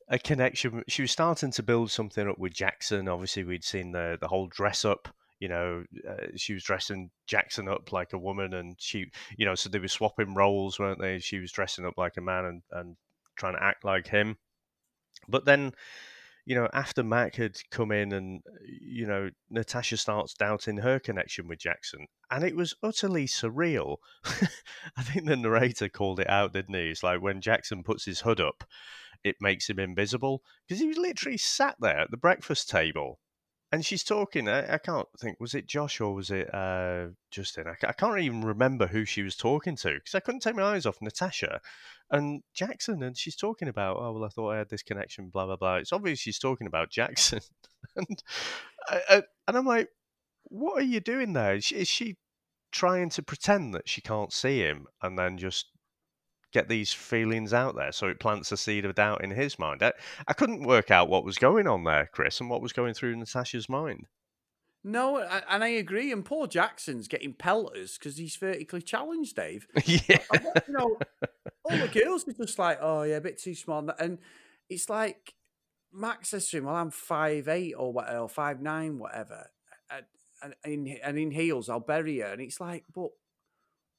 a 0.09 0.19
connection. 0.19 0.85
She 0.89 1.03
was 1.03 1.11
starting 1.11 1.50
to 1.53 1.62
build 1.62 1.91
something 1.91 2.29
up 2.29 2.39
with 2.39 2.55
Jackson. 2.55 3.09
Obviously, 3.09 3.44
we'd 3.44 3.65
seen 3.65 3.93
the 3.93 4.17
the 4.21 4.29
whole 4.29 4.47
dress 4.49 4.85
up. 4.85 5.09
You 5.43 5.49
know, 5.49 5.85
uh, 6.09 6.29
she 6.37 6.55
was 6.55 6.62
dressing 6.62 7.11
Jackson 7.27 7.67
up 7.67 7.91
like 7.91 8.12
a 8.12 8.19
woman, 8.19 8.55
and 8.55 8.77
she, 8.79 9.11
you 9.37 9.44
know, 9.44 9.56
so 9.56 9.69
they 9.69 9.81
were 9.81 9.89
swapping 9.89 10.35
roles, 10.35 10.79
weren't 10.79 11.00
they? 11.00 11.19
She 11.19 11.41
was 11.41 11.50
dressing 11.50 11.85
up 11.85 11.94
like 11.97 12.17
a 12.17 12.21
man 12.21 12.44
and 12.44 12.62
and 12.71 12.97
trying 13.35 13.55
to 13.55 13.62
act 13.62 13.85
like 13.85 14.06
him. 14.06 14.37
But 15.29 15.44
then 15.44 15.73
you 16.44 16.55
know, 16.55 16.69
after 16.73 17.03
Mac 17.03 17.37
had 17.37 17.56
come 17.71 17.91
in 17.91 18.12
and, 18.12 18.43
you 18.81 19.06
know, 19.06 19.31
Natasha 19.50 19.97
starts 19.97 20.35
doubting 20.35 20.79
her 20.79 20.99
connection 20.99 21.47
with 21.47 21.61
Jackson. 21.61 22.06
And 22.31 22.44
it 22.44 22.56
was 22.56 22.75
utterly 22.83 23.27
surreal. 23.27 23.99
I 24.96 25.03
think 25.03 25.27
the 25.27 25.37
narrator 25.37 25.89
called 25.89 26.20
it 26.20 26.29
out, 26.29 26.53
didn't 26.53 26.75
he? 26.75 26.91
It's 26.91 27.03
like 27.03 27.20
when 27.20 27.41
Jackson 27.41 27.82
puts 27.82 28.05
his 28.05 28.20
hood 28.20 28.41
up, 28.41 28.65
it 29.22 29.37
makes 29.41 29.69
him 29.69 29.79
invisible. 29.79 30.43
Because 30.67 30.81
he 30.81 30.89
was 30.89 30.99
literally 30.99 31.39
sat 31.39 31.77
there 31.81 32.01
at 32.01 32.11
the 32.11 32.17
breakfast 32.17 32.69
table 32.69 33.20
and 33.72 33.84
she's 33.84 34.05
talking. 34.05 34.48
I, 34.48 34.74
I, 34.74 34.79
can't 34.79 35.08
think. 35.19 35.41
Was 35.41 35.55
it 35.55 35.67
Josh 35.67 36.00
or 36.00 36.14
was 36.14 36.31
it 36.31 36.55
uh, 36.55 37.06
Justin? 37.31 37.64
I, 37.67 37.86
I, 37.86 37.93
can't 37.93 38.20
even 38.20 38.43
remember 38.43 38.86
who 38.86 39.06
she 39.06 39.22
was 39.22 39.34
talking 39.34 39.76
to 39.76 39.94
because 39.94 40.14
I 40.14 40.20
couldn't 40.20 40.41
take 40.41 40.55
my 40.55 40.62
eyes 40.62 40.84
off 40.84 41.00
Natasha 41.00 41.60
and 42.10 42.43
Jackson. 42.55 43.02
And 43.02 43.17
she's 43.17 43.34
talking 43.34 43.69
about, 43.69 43.96
oh 43.98 44.12
well, 44.12 44.24
I 44.24 44.29
thought 44.29 44.50
I 44.50 44.58
had 44.58 44.69
this 44.69 44.82
connection. 44.82 45.31
Blah 45.31 45.46
blah 45.46 45.56
blah. 45.56 45.76
It's 45.76 45.93
obvious 45.93 46.19
she's 46.19 46.38
talking 46.38 46.67
about 46.67 46.91
Jackson, 46.91 47.41
and 47.96 48.22
I, 48.88 49.22
and 49.48 49.56
I'm 49.56 49.67
like, 49.67 49.88
what 50.44 50.79
are 50.79 50.86
you 50.86 51.00
doing 51.00 51.32
there? 51.32 51.55
Is 51.55 51.64
she, 51.64 51.76
is 51.76 51.88
she 51.88 52.17
trying 52.72 53.08
to 53.10 53.22
pretend 53.22 53.74
that 53.74 53.88
she 53.88 54.00
can't 54.00 54.32
see 54.32 54.58
him 54.58 54.86
and 55.02 55.19
then 55.19 55.38
just 55.38 55.71
get 56.53 56.69
these 56.69 56.93
feelings 56.93 57.53
out 57.53 57.75
there 57.75 57.93
so 57.93 58.09
it 58.09 58.21
plants 58.21 58.53
a 58.53 58.56
seed 58.56 58.85
of 58.85 58.94
doubt 58.94 59.25
in 59.25 59.31
his 59.31 59.59
mind. 59.59 59.82
I, 59.82 59.93
I 60.29 60.32
couldn't 60.32 60.67
work 60.67 60.91
out 60.91 61.09
what 61.09 61.25
was 61.25 61.39
going 61.39 61.67
on 61.67 61.85
there, 61.85 62.09
Chris, 62.13 62.41
and 62.41 62.51
what 62.51 62.63
was 62.63 62.73
going 62.73 62.94
through 62.94 63.17
Natasha's 63.17 63.69
mind. 63.69 64.06
No, 64.85 65.19
and 65.19 65.63
I 65.63 65.69
agree. 65.69 66.11
And 66.11 66.25
Paul 66.25 66.49
Jackson's 66.49 67.06
getting 67.06 67.35
pelters 67.35 67.97
because 67.97 68.17
he's 68.17 68.35
vertically 68.37 68.82
challenged, 68.82 69.37
Dave. 69.37 69.67
yeah. 69.85 70.19
you 70.32 70.75
know, 70.75 70.99
all 71.65 71.79
the 71.79 71.89
girls 71.89 72.27
are 72.27 72.32
just 72.32 72.59
like, 72.59 72.79
oh, 72.81 73.03
yeah, 73.03 73.17
a 73.17 73.21
bit 73.21 73.41
too 73.41 73.55
small. 73.55 73.89
And 73.99 74.19
it's 74.69 74.91
like, 74.91 75.35
Max 75.93 76.31
says 76.31 76.49
to 76.49 76.59
him, 76.59 76.65
well, 76.65 76.75
I'm 76.75 76.91
five 76.91 77.47
eight 77.49 77.75
or 77.75 77.93
whatever, 77.93 78.19
or 78.19 78.29
five 78.29 78.61
nine, 78.61 78.99
whatever. 78.99 79.51
And, 79.89 80.06
and, 80.43 80.55
in, 80.65 80.99
and 81.05 81.19
in 81.19 81.31
heels, 81.31 81.69
I'll 81.69 81.79
bury 81.79 82.19
her. 82.19 82.27
And 82.27 82.43
it's 82.43 82.61
like, 82.61 82.85
but 82.93 83.11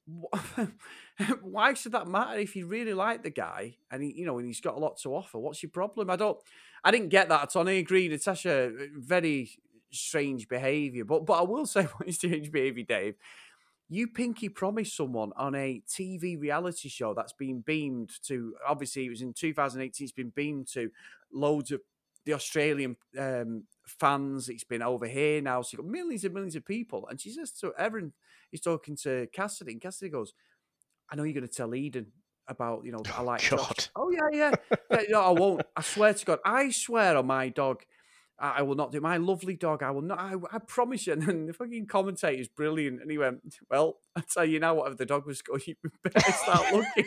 why 1.42 1.74
should 1.74 1.92
that 1.92 2.06
matter 2.06 2.38
if 2.38 2.54
you 2.56 2.66
really 2.66 2.94
like 2.94 3.22
the 3.22 3.30
guy 3.30 3.76
and 3.90 4.02
he, 4.02 4.12
you 4.12 4.26
know, 4.26 4.38
and 4.38 4.46
he's 4.46 4.60
got 4.60 4.76
a 4.76 4.78
lot 4.78 4.98
to 4.98 5.14
offer? 5.14 5.38
What's 5.38 5.62
your 5.62 5.70
problem? 5.70 6.10
I 6.10 6.16
don't, 6.16 6.38
I 6.82 6.90
didn't 6.90 7.08
get 7.08 7.28
that 7.28 7.42
at 7.42 7.56
all. 7.56 7.68
I 7.68 7.72
agree, 7.72 8.08
Natasha, 8.08 8.70
very 8.96 9.50
strange 9.90 10.48
behaviour. 10.48 11.04
But 11.04 11.24
but 11.26 11.34
I 11.34 11.42
will 11.42 11.66
say 11.74 11.84
what 11.84 12.08
is 12.08 12.16
strange 12.16 12.50
behaviour, 12.52 12.84
Dave. 12.84 13.14
You 13.88 14.08
pinky 14.08 14.48
promised 14.48 14.96
someone 14.96 15.32
on 15.36 15.54
a 15.54 15.82
TV 15.88 16.40
reality 16.40 16.88
show 16.88 17.14
that's 17.14 17.34
been 17.34 17.60
beamed 17.60 18.10
to. 18.24 18.54
Obviously, 18.66 19.06
it 19.06 19.10
was 19.10 19.22
in 19.22 19.32
2018. 19.32 20.04
It's 20.04 20.12
been 20.12 20.32
beamed 20.34 20.68
to 20.68 20.90
loads 21.32 21.70
of 21.70 21.80
the 22.24 22.34
Australian 22.34 22.96
um, 23.18 23.64
fans. 23.86 24.48
It's 24.48 24.64
been 24.64 24.82
over 24.82 25.06
here 25.06 25.40
now. 25.40 25.62
So 25.62 25.70
you've 25.72 25.84
got 25.84 25.92
millions 25.92 26.24
and 26.24 26.34
millions 26.34 26.56
of 26.56 26.64
people. 26.64 27.06
And 27.08 27.20
she 27.20 27.30
says 27.30 27.52
to 27.60 27.72
Erin, 27.78 28.12
he's 28.50 28.60
talking 28.60 28.96
to 29.02 29.26
Cassidy, 29.32 29.72
and 29.72 29.80
Cassidy 29.80 30.10
goes, 30.10 30.32
I 31.10 31.16
know 31.16 31.22
you're 31.22 31.34
going 31.34 31.46
to 31.46 31.52
tell 31.52 31.74
Eden 31.74 32.06
about, 32.48 32.84
you 32.84 32.92
know, 32.92 33.02
I 33.16 33.22
like 33.22 33.48
God. 33.50 33.58
Josh. 33.58 33.90
Oh, 33.96 34.10
yeah, 34.10 34.28
yeah. 34.32 34.54
yeah 34.90 35.02
no, 35.10 35.20
I 35.20 35.30
won't. 35.30 35.62
I 35.76 35.82
swear 35.82 36.14
to 36.14 36.24
God. 36.24 36.38
I 36.44 36.70
swear 36.70 37.16
on 37.16 37.26
my 37.26 37.48
dog. 37.48 37.82
I, 38.38 38.62
will 38.62 38.74
not 38.74 38.92
do 38.92 39.00
my 39.00 39.16
lovely 39.16 39.54
dog. 39.54 39.82
I 39.82 39.90
will 39.90 40.02
not. 40.02 40.18
I, 40.18 40.34
I 40.52 40.58
promise 40.58 41.06
you. 41.06 41.12
And 41.12 41.48
the 41.48 41.52
fucking 41.52 41.86
commentator 41.86 42.40
is 42.40 42.48
brilliant. 42.48 43.00
And 43.00 43.10
he 43.10 43.18
went, 43.18 43.58
Well, 43.70 43.98
I 44.16 44.22
tell 44.22 44.44
you 44.44 44.60
now, 44.60 44.74
whatever 44.74 44.96
the 44.96 45.06
dog 45.06 45.26
was 45.26 45.42
going, 45.42 45.62
you 45.66 45.76
better 46.02 46.32
start 46.32 46.72
looking. 46.72 47.06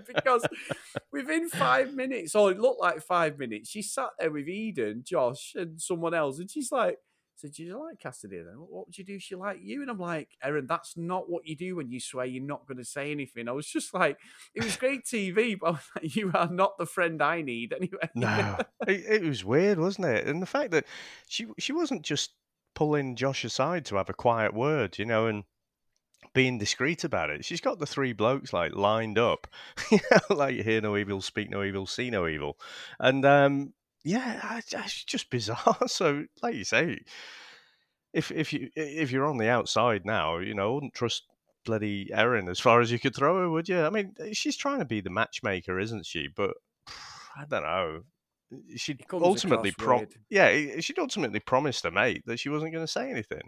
because 0.06 0.42
within 1.12 1.48
five 1.48 1.94
minutes, 1.94 2.34
or 2.34 2.50
it 2.50 2.58
looked 2.58 2.80
like 2.80 3.00
five 3.02 3.38
minutes, 3.38 3.70
she 3.70 3.82
sat 3.82 4.10
there 4.18 4.30
with 4.30 4.48
Eden, 4.48 5.02
Josh, 5.04 5.54
and 5.54 5.80
someone 5.80 6.14
else, 6.14 6.38
and 6.38 6.50
she's 6.50 6.72
like, 6.72 6.98
so 7.38 7.46
do 7.46 7.62
you 7.62 7.78
like 7.78 8.00
Cassidy 8.00 8.38
then? 8.38 8.56
What 8.56 8.88
would 8.88 8.98
you 8.98 9.04
do 9.04 9.14
if 9.14 9.22
she 9.22 9.36
liked 9.36 9.62
you? 9.62 9.80
And 9.80 9.90
I'm 9.90 9.98
like, 10.00 10.30
Erin, 10.42 10.66
that's 10.66 10.96
not 10.96 11.30
what 11.30 11.46
you 11.46 11.54
do 11.54 11.76
when 11.76 11.88
you 11.88 12.00
swear 12.00 12.26
you're 12.26 12.42
not 12.42 12.66
going 12.66 12.78
to 12.78 12.84
say 12.84 13.12
anything. 13.12 13.48
I 13.48 13.52
was 13.52 13.68
just 13.68 13.94
like, 13.94 14.18
it 14.56 14.64
was 14.64 14.76
great 14.76 15.04
TV, 15.06 15.56
but 15.56 15.78
like, 15.94 16.16
you 16.16 16.32
are 16.34 16.50
not 16.50 16.78
the 16.78 16.86
friend 16.86 17.22
I 17.22 17.42
need 17.42 17.72
anyway. 17.72 18.10
No, 18.16 18.56
it, 18.88 19.04
it, 19.08 19.22
was 19.22 19.44
weird, 19.44 19.78
wasn't 19.78 20.08
it? 20.08 20.26
And 20.26 20.42
the 20.42 20.46
fact 20.46 20.72
that 20.72 20.84
she 21.28 21.46
she 21.58 21.72
wasn't 21.72 22.02
just 22.02 22.32
pulling 22.74 23.14
Josh 23.14 23.44
aside 23.44 23.84
to 23.86 23.96
have 23.96 24.10
a 24.10 24.14
quiet 24.14 24.52
word, 24.52 24.98
you 24.98 25.04
know, 25.04 25.28
and 25.28 25.44
being 26.34 26.58
discreet 26.58 27.04
about 27.04 27.30
it. 27.30 27.44
She's 27.44 27.60
got 27.60 27.78
the 27.78 27.86
three 27.86 28.14
blokes 28.14 28.52
like 28.52 28.74
lined 28.74 29.16
up, 29.16 29.46
you 29.92 30.00
know, 30.10 30.36
like 30.36 30.56
hear 30.56 30.80
no 30.80 30.96
evil, 30.96 31.20
speak 31.20 31.50
no 31.50 31.62
evil, 31.62 31.86
see 31.86 32.10
no 32.10 32.26
evil, 32.26 32.58
and 32.98 33.24
um, 33.24 33.74
yeah, 34.04 34.58
it's 34.58 35.04
just 35.04 35.30
bizarre. 35.30 35.76
So, 35.86 36.24
like 36.42 36.54
you 36.54 36.64
say, 36.64 36.98
if 38.12 38.30
if 38.30 38.52
you 38.52 38.70
if 38.74 39.10
you're 39.10 39.26
on 39.26 39.38
the 39.38 39.48
outside 39.48 40.04
now, 40.04 40.38
you 40.38 40.54
know, 40.54 40.70
I 40.70 40.74
wouldn't 40.74 40.94
trust 40.94 41.24
bloody 41.64 42.10
Erin 42.12 42.48
as 42.48 42.60
far 42.60 42.80
as 42.80 42.90
you 42.90 42.98
could 42.98 43.14
throw 43.14 43.38
her, 43.38 43.50
would 43.50 43.68
you? 43.68 43.82
I 43.82 43.90
mean, 43.90 44.14
eh, 44.20 44.30
she's 44.32 44.56
trying 44.56 44.78
to 44.78 44.84
be 44.84 45.00
the 45.00 45.10
matchmaker, 45.10 45.78
isn't 45.78 46.06
she? 46.06 46.28
But 46.34 46.54
I 47.36 47.44
don't 47.48 47.62
know. 47.62 48.02
She 48.76 48.98
ultimately 49.12 49.72
pro- 49.72 50.06
yeah, 50.30 50.80
she'd 50.80 50.98
ultimately 50.98 51.40
promised 51.40 51.84
her 51.84 51.90
mate 51.90 52.22
that 52.24 52.40
she 52.40 52.48
wasn't 52.48 52.72
going 52.72 52.86
to 52.86 52.90
say 52.90 53.10
anything 53.10 53.42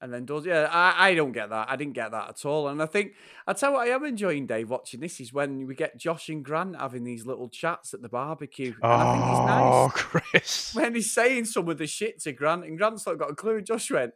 and 0.00 0.12
then 0.12 0.24
does. 0.24 0.44
Yeah, 0.44 0.68
I, 0.70 1.10
I 1.10 1.14
don't 1.14 1.32
get 1.32 1.50
that. 1.50 1.70
I 1.70 1.76
didn't 1.76 1.94
get 1.94 2.10
that 2.10 2.28
at 2.28 2.44
all. 2.44 2.68
And 2.68 2.82
I 2.82 2.86
think 2.86 3.12
I 3.46 3.52
tell 3.52 3.70
you 3.70 3.76
what 3.76 3.88
I 3.88 3.90
am 3.92 4.04
enjoying, 4.04 4.46
Dave, 4.46 4.68
watching 4.68 5.00
this 5.00 5.20
is 5.20 5.32
when 5.32 5.66
we 5.66 5.74
get 5.74 5.96
Josh 5.96 6.28
and 6.28 6.44
Grant 6.44 6.76
having 6.76 7.04
these 7.04 7.24
little 7.24 7.48
chats 7.48 7.94
at 7.94 8.02
the 8.02 8.08
barbecue. 8.08 8.74
And 8.82 8.84
oh, 8.84 8.90
I 8.90 9.12
think 9.12 9.24
he's 9.24 9.38
nice. 9.38 9.62
Oh, 9.62 9.90
Chris. 9.94 10.74
When 10.74 10.94
he's 10.94 11.12
saying 11.12 11.46
some 11.46 11.68
of 11.68 11.78
the 11.78 11.86
shit 11.86 12.20
to 12.22 12.32
Grant, 12.32 12.64
and 12.64 12.76
Grant's 12.76 13.06
not 13.06 13.18
got 13.18 13.30
a 13.30 13.34
clue. 13.34 13.62
Josh 13.62 13.90
went, 13.90 14.12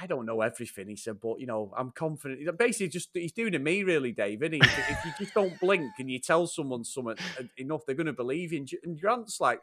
I 0.00 0.06
don't 0.06 0.26
know 0.26 0.40
everything. 0.40 0.88
He 0.88 0.96
said, 0.96 1.20
but 1.20 1.40
you 1.40 1.46
know, 1.46 1.72
I'm 1.76 1.90
confident. 1.90 2.56
Basically, 2.58 2.88
just 2.88 3.10
he's 3.12 3.32
doing 3.32 3.52
to 3.52 3.58
me, 3.58 3.82
really, 3.82 4.12
Dave. 4.12 4.42
Isn't 4.42 4.54
he? 4.54 4.60
if 4.60 5.04
you 5.04 5.12
just 5.18 5.34
don't 5.34 5.58
blink 5.60 5.92
and 5.98 6.10
you 6.10 6.18
tell 6.18 6.46
someone 6.46 6.84
something 6.84 7.16
uh, 7.38 7.44
enough, 7.56 7.84
they're 7.86 7.94
going 7.94 8.06
to 8.06 8.12
believe 8.12 8.52
you. 8.52 8.64
And 8.82 9.00
Grant's 9.00 9.40
like, 9.40 9.60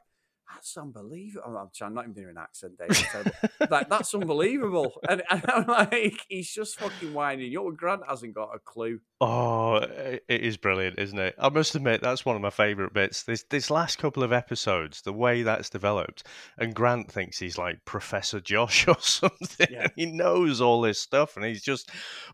that's 0.54 0.78
unbelievable. 0.78 1.44
Oh, 1.48 1.58
I'm, 1.58 1.70
I'm, 1.82 1.94
not 1.94 2.04
even 2.06 2.14
doing 2.14 2.30
an 2.30 2.38
accent, 2.38 2.74
Dave. 2.78 3.70
like, 3.70 3.90
that's 3.90 4.14
unbelievable. 4.14 4.94
And, 5.08 5.22
and, 5.30 5.44
I'm 5.48 5.68
like, 5.68 6.20
he's 6.28 6.52
just 6.52 6.80
fucking 6.80 7.14
whining. 7.14 7.52
Your 7.52 7.72
Grant 7.72 8.02
hasn't 8.08 8.34
got 8.34 8.50
a 8.56 8.60
clue. 8.60 9.00
Oh, 9.22 9.76
it 9.76 10.24
is 10.28 10.58
brilliant, 10.58 10.98
isn't 11.00 11.18
it? 11.18 11.36
I 11.38 11.50
must 11.50 11.76
admit, 11.76 12.02
that's 12.02 12.26
one 12.26 12.36
of 12.36 12.42
my 12.42 12.50
favourite 12.50 12.94
bits. 12.94 13.24
This 13.24 13.44
this 13.50 13.70
last 13.70 13.98
couple 13.98 14.24
of 14.24 14.34
episodes, 14.34 15.02
the 15.02 15.14
way 15.14 15.44
that's 15.44 15.70
developed, 15.70 16.26
and 16.58 16.74
Grant 16.74 17.12
thinks 17.12 17.38
he's 17.38 17.58
like 17.58 17.86
Professor 17.86 18.40
Josh 18.40 18.88
or 18.88 19.00
something. 19.00 19.68
Yeah. 19.70 19.88
he 19.96 20.08
knows 20.08 20.60
all 20.60 20.82
this 20.82 21.00
stuff, 21.00 21.36
and 21.36 21.46
he's 21.46 21.64
just 21.64 21.92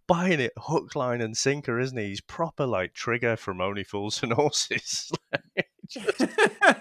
buying 0.08 0.40
it 0.40 0.54
hook, 0.58 0.96
line, 0.96 1.22
and 1.22 1.36
sinker, 1.36 1.80
isn't 1.80 1.98
he? 1.98 2.08
He's 2.08 2.22
proper 2.22 2.66
like 2.66 2.94
Trigger 2.94 3.36
from 3.36 3.62
Only 3.62 3.84
Fools 3.84 4.24
and 4.24 4.34
Horses. 4.42 5.12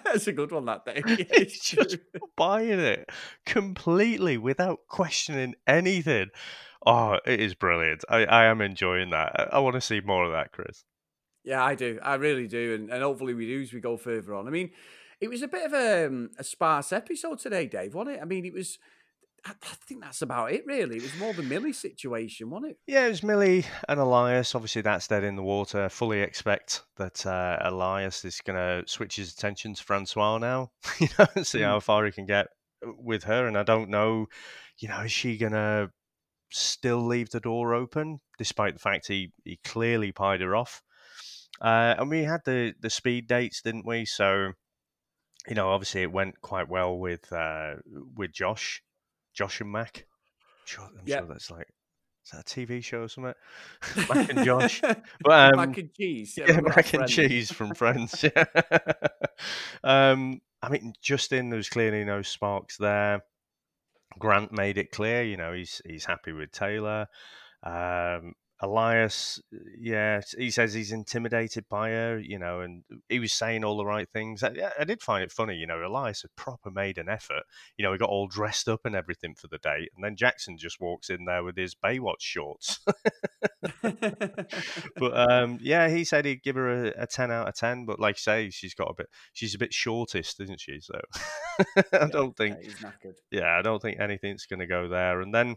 That's 0.05 0.27
a 0.27 0.33
good 0.33 0.53
one, 0.53 0.67
that 0.67 0.85
day. 0.85 1.03
He's 1.35 1.61
just 1.61 1.99
buying 2.37 2.81
it 2.81 3.09
completely 3.47 4.39
without 4.39 4.81
questioning 4.89 5.55
anything. 5.67 6.29
Oh, 6.87 7.19
it 7.27 7.41
is 7.41 7.55
brilliant. 7.55 8.05
I, 8.09 8.25
I 8.25 8.45
am 8.47 8.61
enjoying 8.61 9.11
that. 9.11 9.33
I, 9.39 9.57
I 9.57 9.59
want 9.59 9.75
to 9.75 9.81
see 9.81 10.01
more 10.01 10.25
of 10.25 10.33
that, 10.33 10.53
Chris. 10.53 10.85
Yeah, 11.45 11.65
I 11.65 11.75
do. 11.75 11.99
I 12.03 12.15
really 12.15 12.47
do. 12.47 12.75
And, 12.75 12.91
and 12.91 13.03
hopefully 13.03 13.35
we 13.35 13.47
do 13.47 13.63
as 13.63 13.73
we 13.73 13.81
go 13.81 13.97
further 13.97 14.35
on. 14.35 14.47
I 14.47 14.51
mean, 14.51 14.71
it 15.21 15.29
was 15.29 15.43
a 15.43 15.49
bit 15.49 15.67
of 15.67 15.73
a, 15.73 16.07
um, 16.07 16.31
a 16.39 16.45
sparse 16.45 16.93
episode 16.93 17.39
today, 17.39 17.67
Dave, 17.67 17.95
wasn't 17.95 18.17
it? 18.17 18.23
I 18.23 18.25
mean, 18.25 18.45
it 18.45 18.53
was 18.53 18.79
I, 19.45 19.53
think 19.87 20.03
that's 20.03 20.23
about 20.23 20.53
it, 20.53 20.65
really. 20.67 20.97
It 20.97 21.03
was 21.03 21.17
more 21.19 21.33
the 21.33 21.43
Millie 21.43 21.73
situation, 21.73 22.51
wasn't 22.51 22.73
it? 22.73 22.79
Yeah, 22.87 23.07
it 23.07 23.11
was 23.11 23.23
Millie 23.23 23.65
and 23.89 24.01
Elias. 24.01 24.55
Obviously, 24.55 24.83
that's 24.83 25.09
dead 25.09 25.25
in 25.25 25.37
the 25.37 25.43
water. 25.43 25.89
Fully 25.89 26.21
expect 26.21 26.83
that 26.97 27.25
uh, 27.27 27.59
Elias 27.63 28.25
is 28.25 28.41
going 28.41 28.57
to 28.57 28.89
switch 28.91 29.17
his 29.17 29.33
attention 29.33 29.75
to 29.75 29.83
Francoise 29.83 30.41
now, 30.41 30.71
you 30.99 31.09
know, 31.19 31.27
see 31.43 31.61
mm. 31.61 31.65
how 31.65 31.81
far 31.81 32.05
he 32.05 32.13
can 32.13 32.27
get 32.27 32.49
with 32.83 33.25
her. 33.25 33.47
And 33.47 33.57
I 33.57 33.63
don't 33.63 33.91
know, 33.91 34.27
you 34.79 34.89
know, 34.89 35.01
is 35.01 35.13
she 35.13 35.37
going 35.37 35.53
to 35.53 35.91
still 36.51 37.05
leave 37.05 37.31
the 37.31 37.41
door 37.41 37.75
open, 37.75 38.21
despite 38.39 38.75
the 38.75 38.81
fact 38.81 39.09
he, 39.09 39.33
he 39.45 39.59
clearly 39.65 40.13
pied 40.13 40.41
her 40.41 40.57
off? 40.57 40.83
Uh, 41.61 41.95
and 41.99 42.09
we 42.09 42.25
had 42.25 42.41
the, 42.45 42.75
the 42.81 42.91
speed 42.91 43.27
dates, 43.27 43.61
didn't 43.63 43.87
we? 43.87 44.05
So, 44.07 44.53
you 45.49 45.55
know, 45.55 45.69
obviously 45.71 46.03
it 46.03 46.13
went 46.13 46.41
quite 46.41 46.69
well 46.69 46.99
with 46.99 47.33
uh, 47.33 47.77
with 48.17 48.33
Josh. 48.33 48.83
Josh 49.41 49.63
and 49.63 49.73
Mac. 49.73 50.05
Sure, 50.67 50.85
I'm 50.85 51.01
yep. 51.07 51.21
sure 51.21 51.29
that's 51.29 51.51
like 51.51 51.67
is 52.27 52.33
that 52.33 52.41
a 52.41 52.45
TV 52.45 52.85
show 52.85 53.05
or 53.05 53.09
something? 53.09 53.33
Mac 54.15 54.29
and 54.29 54.45
Josh. 54.45 54.83
But, 55.25 55.55
um, 55.55 55.57
mac 55.57 55.79
and 55.79 55.95
cheese. 55.95 56.35
Yeah, 56.37 56.45
yeah 56.49 56.61
mac 56.61 56.93
and 56.93 57.09
cheese 57.09 57.51
from 57.51 57.75
Friends. 57.75 58.23
Yeah. 58.23 58.45
um, 59.83 60.43
I 60.63 60.69
mean, 60.69 60.93
Justin, 61.01 61.49
there's 61.49 61.71
clearly 61.71 62.05
no 62.05 62.21
sparks 62.21 62.77
there. 62.77 63.23
Grant 64.19 64.53
made 64.53 64.77
it 64.77 64.93
clear, 64.93 65.23
you 65.23 65.39
know, 65.39 65.55
he's 65.55 65.81
he's 65.87 66.05
happy 66.05 66.33
with 66.33 66.53
Tayla. 66.53 67.07
Um, 67.63 68.35
Elias, 68.63 69.41
yeah, 69.79 70.21
he 70.37 70.51
says 70.51 70.75
he's 70.75 70.93
intimidated 70.93 71.65
by 71.71 71.91
her, 71.91 72.19
you 72.19 72.39
know, 72.39 72.61
and 72.61 72.83
he 73.09 73.19
was 73.19 73.33
saying 73.33 73.65
all 73.65 73.79
the 73.79 73.87
right 73.87 74.09
things. 74.13 74.43
I, 74.43 74.53
I, 74.79 74.85
did 74.85 75.03
find 75.03 75.25
it 75.25 75.33
funny, 75.33 75.57
you 75.57 75.67
know, 75.67 75.83
Elias 75.83 76.23
had 76.23 76.37
proper 76.37 76.71
made 76.71 76.99
an 76.99 77.09
effort. 77.09 77.45
You 77.79 77.85
know, 77.85 77.93
he 77.93 77.99
got 77.99 78.11
all 78.11 78.29
dressed 78.29 78.69
up 78.69 78.81
and 78.85 78.95
everything 78.95 79.35
for 79.35 79.49
the 79.49 79.57
date, 79.59 79.91
and 79.95 80.05
then 80.05 80.15
Jackson 80.15 80.59
just 80.59 80.79
walks 80.79 81.09
in 81.09 81.25
there 81.25 81.43
with 81.43 81.57
his 81.57 81.75
Baywatch 81.75 82.21
shorts. 82.21 82.81
but 83.83 85.31
um, 85.31 85.59
yeah, 85.63 85.89
he 85.89 86.05
said 86.05 86.27
he'd 86.27 86.43
give 86.43 86.57
her 86.57 86.87
a, 86.87 87.03
a, 87.03 87.07
10 87.07 87.31
out 87.31 87.49
of 87.49 87.55
10, 87.55 87.87
but 87.87 87.99
like 87.99 88.17
I 88.17 88.19
say, 88.19 88.51
she's 88.51 88.75
got 88.75 88.91
a 88.91 88.95
bit, 88.95 89.07
she's 89.33 89.55
a 89.55 89.59
bit 89.59 89.73
shortest, 89.73 90.39
isn't 90.39 90.61
she? 90.61 90.81
So 90.81 91.01
I 91.95 92.09
don't 92.09 92.37
think, 92.37 92.57
yeah, 93.31 93.57
I 93.59 93.63
don't 93.63 93.81
think 93.81 94.01
anything's 94.01 94.45
going 94.45 94.61
to 94.61 94.67
go 94.67 94.87
there. 94.89 95.23
And 95.23 95.35
then 95.35 95.57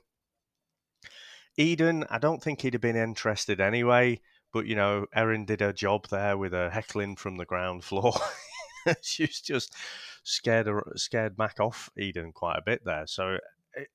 Eden, 1.57 2.05
I 2.09 2.17
don't 2.17 2.41
think 2.41 2.61
he'd 2.61 2.73
have 2.73 2.81
been 2.81 2.95
interested 2.95 3.61
anyway. 3.61 4.21
But 4.53 4.67
you 4.67 4.75
know, 4.75 5.07
Erin 5.13 5.45
did 5.45 5.61
her 5.61 5.73
job 5.73 6.07
there 6.09 6.37
with 6.37 6.53
a 6.53 6.69
heckling 6.69 7.15
from 7.15 7.37
the 7.37 7.45
ground 7.45 7.83
floor. 7.83 8.13
she 9.01 9.23
was 9.23 9.41
just 9.41 9.75
scared 10.23 10.67
scared 10.95 11.37
Mac 11.37 11.59
off 11.59 11.89
Eden 11.97 12.31
quite 12.31 12.57
a 12.57 12.63
bit 12.63 12.85
there. 12.85 13.07
So 13.07 13.37
eh, 13.75 13.85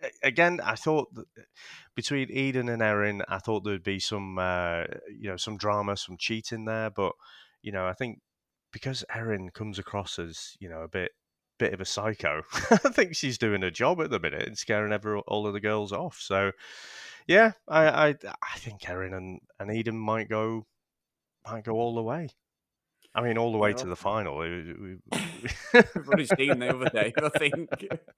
eh, 0.00 0.08
again, 0.22 0.60
I 0.62 0.76
thought 0.76 1.08
eh, 1.18 1.42
between 1.96 2.30
Eden 2.30 2.68
and 2.68 2.80
Erin, 2.80 3.22
I 3.28 3.38
thought 3.38 3.64
there'd 3.64 3.82
be 3.82 3.98
some 3.98 4.38
uh, 4.38 4.84
you 5.08 5.28
know 5.28 5.36
some 5.36 5.56
drama, 5.56 5.96
some 5.96 6.16
cheating 6.16 6.64
there. 6.64 6.90
But 6.90 7.12
you 7.62 7.72
know, 7.72 7.86
I 7.86 7.92
think 7.92 8.20
because 8.72 9.04
Erin 9.12 9.50
comes 9.50 9.80
across 9.80 10.20
as 10.20 10.56
you 10.60 10.68
know 10.68 10.82
a 10.82 10.88
bit 10.88 11.10
bit 11.58 11.72
of 11.74 11.80
a 11.80 11.84
psycho, 11.84 12.42
I 12.52 12.76
think 12.76 13.14
she's 13.14 13.38
doing 13.38 13.62
her 13.62 13.70
job 13.70 14.00
at 14.00 14.10
the 14.10 14.20
minute 14.20 14.46
and 14.46 14.58
scaring 14.58 14.92
every, 14.92 15.18
all 15.26 15.46
of 15.46 15.52
the 15.52 15.60
girls 15.60 15.92
off. 15.92 16.18
So 16.20 16.52
yeah, 17.26 17.52
I, 17.68 17.88
I, 17.88 18.08
I 18.08 18.58
think 18.58 18.88
Erin 18.88 19.14
and, 19.14 19.40
and 19.58 19.74
Eden 19.74 19.98
might 19.98 20.28
go 20.28 20.66
might 21.46 21.64
go 21.64 21.74
all 21.74 21.94
the 21.94 22.02
way. 22.02 22.28
I 23.16 23.22
mean, 23.22 23.38
all 23.38 23.52
the 23.52 23.58
way 23.58 23.72
to 23.72 23.86
the 23.86 23.94
final. 23.94 24.38
We've 24.38 25.00
already 25.96 26.26
seen 26.26 26.58
the 26.58 26.70
other 26.70 26.90
day, 26.90 27.12
I 27.16 27.28
think. 27.28 27.70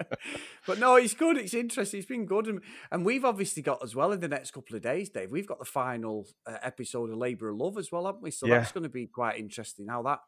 but 0.66 0.78
no, 0.78 0.96
it's 0.96 1.12
good. 1.12 1.36
It's 1.36 1.52
interesting. 1.52 1.98
It's 1.98 2.08
been 2.08 2.24
good, 2.24 2.46
and, 2.46 2.60
and 2.90 3.04
we've 3.04 3.24
obviously 3.24 3.62
got 3.62 3.84
as 3.84 3.94
well 3.94 4.12
in 4.12 4.20
the 4.20 4.28
next 4.28 4.52
couple 4.52 4.74
of 4.74 4.80
days, 4.80 5.10
Dave. 5.10 5.30
We've 5.30 5.46
got 5.46 5.58
the 5.58 5.66
final 5.66 6.26
uh, 6.46 6.56
episode 6.62 7.10
of 7.10 7.18
Labour 7.18 7.50
of 7.50 7.58
Love 7.58 7.76
as 7.76 7.92
well, 7.92 8.06
haven't 8.06 8.22
we? 8.22 8.30
So 8.30 8.46
yeah. 8.46 8.58
that's 8.58 8.72
going 8.72 8.84
to 8.84 8.88
be 8.88 9.06
quite 9.06 9.38
interesting 9.38 9.86
how 9.86 10.02
that 10.04 10.20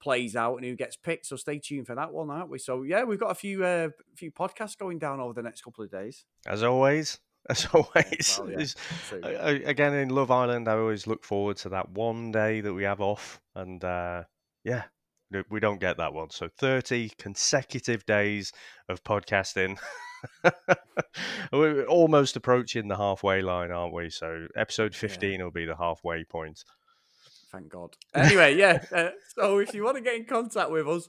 plays 0.00 0.36
out 0.36 0.56
and 0.56 0.64
who 0.64 0.76
gets 0.76 0.96
picked. 0.96 1.26
So 1.26 1.36
stay 1.36 1.58
tuned 1.58 1.86
for 1.86 1.94
that 1.94 2.12
one, 2.12 2.30
aren't 2.30 2.50
we? 2.50 2.58
So 2.58 2.82
yeah, 2.82 3.04
we've 3.04 3.20
got 3.20 3.30
a 3.30 3.34
few 3.34 3.64
uh, 3.64 3.88
few 4.14 4.30
podcasts 4.30 4.76
going 4.76 4.98
down 4.98 5.20
over 5.20 5.32
the 5.32 5.42
next 5.42 5.62
couple 5.62 5.84
of 5.84 5.90
days. 5.90 6.24
As 6.46 6.62
always, 6.62 7.18
as 7.50 7.66
always. 7.72 8.38
Well, 8.38 9.32
yeah. 9.32 9.48
again, 9.64 9.94
in 9.94 10.08
Love 10.08 10.30
Island, 10.30 10.68
I 10.68 10.72
always 10.72 11.06
look 11.06 11.24
forward 11.24 11.56
to 11.58 11.70
that 11.70 11.90
one 11.90 12.32
day 12.32 12.60
that 12.60 12.74
we 12.74 12.84
have 12.84 13.00
off, 13.00 13.40
and 13.54 13.82
uh, 13.84 14.24
yeah, 14.64 14.84
We 15.50 15.60
don't 15.60 15.80
get 15.80 15.96
that 15.98 16.12
one. 16.12 16.30
So 16.30 16.48
30 16.48 17.10
consecutive 17.18 18.06
days 18.06 18.52
of 18.88 19.02
podcasting. 19.02 19.78
We're 21.52 21.86
almost 21.86 22.36
approaching 22.36 22.88
the 22.88 22.96
halfway 22.96 23.42
line, 23.42 23.70
aren't 23.70 23.94
we? 23.94 24.10
So 24.10 24.46
episode 24.56 24.94
15 24.94 25.32
yeah. 25.32 25.44
will 25.44 25.50
be 25.50 25.66
the 25.66 25.76
halfway 25.76 26.24
point. 26.24 26.64
Thank 27.56 27.70
God. 27.70 27.96
Anyway, 28.14 28.54
yeah. 28.56 28.84
Uh, 28.94 29.08
so 29.34 29.58
if 29.60 29.72
you 29.72 29.82
want 29.82 29.96
to 29.96 30.02
get 30.02 30.14
in 30.14 30.26
contact 30.26 30.70
with 30.70 30.86
us, 30.86 31.08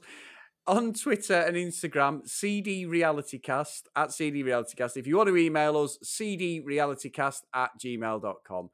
on 0.66 0.94
Twitter 0.94 1.34
and 1.34 1.56
Instagram, 1.56 2.26
CD 2.26 2.86
RealityCast 2.86 3.82
at 3.94 4.12
CD 4.12 4.42
RealityCast. 4.42 4.96
If 4.96 5.06
you 5.06 5.18
want 5.18 5.28
to 5.28 5.36
email 5.36 5.76
us, 5.76 5.98
cdrealitycast 6.02 7.40
at 7.54 7.70
gmail.com. 7.78 8.70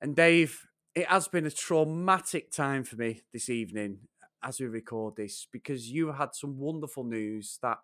And 0.00 0.14
Dave, 0.14 0.66
it 0.94 1.06
has 1.06 1.26
been 1.26 1.46
a 1.46 1.50
traumatic 1.50 2.52
time 2.52 2.84
for 2.84 2.96
me 2.96 3.22
this 3.32 3.50
evening 3.50 3.98
as 4.44 4.60
we 4.60 4.66
record 4.66 5.16
this 5.16 5.48
because 5.52 5.90
you 5.90 6.12
had 6.12 6.34
some 6.34 6.58
wonderful 6.58 7.04
news 7.04 7.58
that 7.62 7.78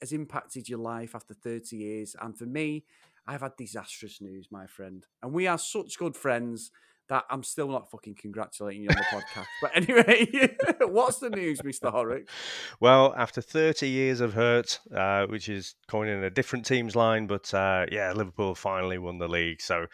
has 0.00 0.12
impacted 0.12 0.70
your 0.70 0.78
life 0.78 1.14
after 1.14 1.34
30 1.34 1.76
years. 1.76 2.16
And 2.20 2.36
for 2.36 2.46
me, 2.46 2.84
I've 3.26 3.42
had 3.42 3.56
disastrous 3.56 4.20
news, 4.22 4.48
my 4.50 4.66
friend. 4.66 5.06
And 5.22 5.32
we 5.32 5.46
are 5.46 5.58
such 5.58 5.98
good 5.98 6.16
friends 6.16 6.70
that 7.08 7.24
I'm 7.30 7.42
still 7.42 7.68
not 7.68 7.90
fucking 7.90 8.16
congratulating 8.18 8.82
you 8.82 8.88
on 8.88 8.96
the 8.96 9.02
podcast. 9.02 9.46
But 9.60 9.72
anyway, 9.74 10.56
what's 10.88 11.18
the 11.18 11.30
news, 11.30 11.60
Mr. 11.60 11.90
Horrocks? 11.90 12.32
Well, 12.80 13.14
after 13.16 13.40
30 13.40 13.88
years 13.88 14.20
of 14.20 14.34
hurt, 14.34 14.80
uh, 14.94 15.26
which 15.26 15.48
is 15.48 15.74
coining 15.88 16.24
a 16.24 16.30
different 16.30 16.64
team's 16.66 16.96
line, 16.96 17.26
but 17.26 17.52
uh, 17.52 17.86
yeah, 17.90 18.12
Liverpool 18.12 18.54
finally 18.54 18.98
won 18.98 19.18
the 19.18 19.28
league. 19.28 19.60
So 19.60 19.86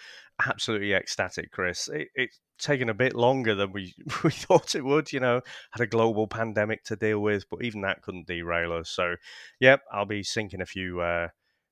absolutely 0.47 0.95
ecstatic, 0.95 1.51
Chris. 1.51 1.89
It, 1.89 2.09
it's 2.15 2.39
taken 2.59 2.89
a 2.89 2.95
bit 2.95 3.15
longer 3.15 3.55
than 3.55 3.73
we, 3.73 3.95
we 4.25 4.31
thought 4.31 4.75
it 4.75 4.85
would, 4.85 5.13
you 5.13 5.21
know, 5.21 5.41
had 5.73 5.83
a 5.83 5.87
global 5.87 6.27
pandemic 6.27 6.85
to 6.85 6.97
deal 6.97 7.21
with, 7.21 7.45
but 7.51 7.65
even 7.65 7.81
that 7.83 8.03
couldn't 8.03 8.27
derail 8.27 8.73
us. 8.73 8.91
So, 8.91 9.17
yep, 9.59 9.81
I'll 9.93 10.07
be 10.07 10.23
sinking 10.23 10.61
a 10.61 10.67
few 10.67 11.01
uh, 11.01 11.29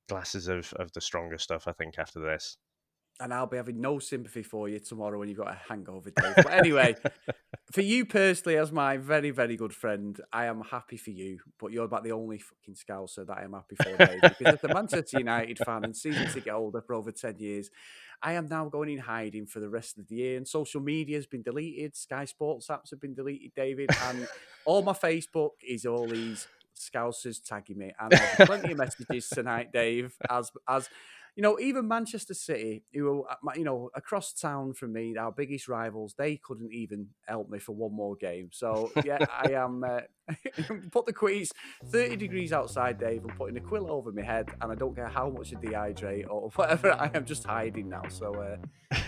glasses 0.08 0.48
of, 0.48 0.72
of 0.74 0.92
the 0.92 1.00
stronger 1.00 1.38
stuff, 1.38 1.68
I 1.68 1.72
think, 1.72 1.98
after 1.98 2.20
this 2.20 2.56
and 3.20 3.34
I'll 3.34 3.46
be 3.46 3.56
having 3.56 3.80
no 3.80 3.98
sympathy 3.98 4.42
for 4.42 4.68
you 4.68 4.78
tomorrow 4.78 5.18
when 5.18 5.28
you've 5.28 5.38
got 5.38 5.50
a 5.50 5.58
hangover, 5.68 6.10
day. 6.10 6.32
But 6.36 6.52
anyway, 6.52 6.94
for 7.72 7.80
you 7.80 8.04
personally, 8.04 8.56
as 8.56 8.70
my 8.70 8.96
very, 8.96 9.30
very 9.30 9.56
good 9.56 9.74
friend, 9.74 10.20
I 10.32 10.46
am 10.46 10.60
happy 10.60 10.96
for 10.96 11.10
you. 11.10 11.40
But 11.58 11.72
you're 11.72 11.84
about 11.84 12.04
the 12.04 12.12
only 12.12 12.38
fucking 12.38 12.74
scouser 12.74 13.26
that 13.26 13.38
I 13.38 13.44
am 13.44 13.54
happy 13.54 13.76
for, 13.76 13.96
Dave. 13.96 14.20
because 14.20 14.54
as 14.54 14.64
a 14.64 14.74
Manchester 14.74 15.18
United 15.18 15.58
fan 15.58 15.84
and 15.84 15.96
season 15.96 16.28
ticket 16.32 16.52
holder 16.52 16.80
for 16.80 16.94
over 16.94 17.10
10 17.10 17.38
years, 17.38 17.70
I 18.22 18.34
am 18.34 18.46
now 18.46 18.68
going 18.68 18.90
in 18.90 18.98
hiding 18.98 19.46
for 19.46 19.60
the 19.60 19.68
rest 19.68 19.98
of 19.98 20.06
the 20.08 20.16
year. 20.16 20.36
And 20.36 20.46
social 20.46 20.80
media 20.80 21.16
has 21.16 21.26
been 21.26 21.42
deleted. 21.42 21.96
Sky 21.96 22.24
Sports 22.24 22.68
apps 22.68 22.90
have 22.90 23.00
been 23.00 23.14
deleted, 23.14 23.52
David. 23.56 23.90
And 24.04 24.28
all 24.64 24.82
my 24.82 24.92
Facebook 24.92 25.52
is 25.66 25.86
all 25.86 26.06
these 26.06 26.46
scousers 26.78 27.42
tagging 27.42 27.78
me. 27.78 27.92
And 27.98 28.14
I've 28.14 28.46
plenty 28.46 28.72
of 28.72 28.78
messages 28.78 29.28
tonight, 29.28 29.72
Dave, 29.72 30.14
as 30.30 30.50
as 30.68 30.88
you 31.38 31.42
know, 31.42 31.56
even 31.60 31.86
Manchester 31.86 32.34
City, 32.34 32.82
who 32.92 33.22
are, 33.22 33.38
uh, 33.46 33.52
you 33.54 33.62
know, 33.62 33.90
across 33.94 34.32
town 34.32 34.74
from 34.74 34.92
me, 34.92 35.16
our 35.16 35.30
biggest 35.30 35.68
rivals, 35.68 36.16
they 36.18 36.36
couldn't 36.36 36.72
even 36.72 37.06
help 37.28 37.48
me 37.48 37.60
for 37.60 37.76
one 37.76 37.94
more 37.94 38.16
game. 38.16 38.48
So, 38.52 38.90
yeah, 39.04 39.24
I 39.30 39.52
am, 39.52 39.84
uh, 39.84 40.00
put 40.90 41.06
the 41.06 41.12
quiz 41.12 41.52
30 41.84 42.16
degrees 42.16 42.52
outside, 42.52 42.98
Dave. 42.98 43.22
I'm 43.22 43.36
putting 43.36 43.56
a 43.56 43.60
quilt 43.60 43.88
over 43.88 44.10
my 44.10 44.22
head, 44.22 44.50
and 44.60 44.72
I 44.72 44.74
don't 44.74 44.96
care 44.96 45.06
how 45.06 45.30
much 45.30 45.54
I 45.54 45.58
dehydrate 45.60 46.28
or 46.28 46.50
whatever. 46.56 46.92
I 46.94 47.08
am 47.14 47.24
just 47.24 47.44
hiding 47.44 47.88
now. 47.88 48.02
So, 48.08 48.34
uh, 48.34 48.56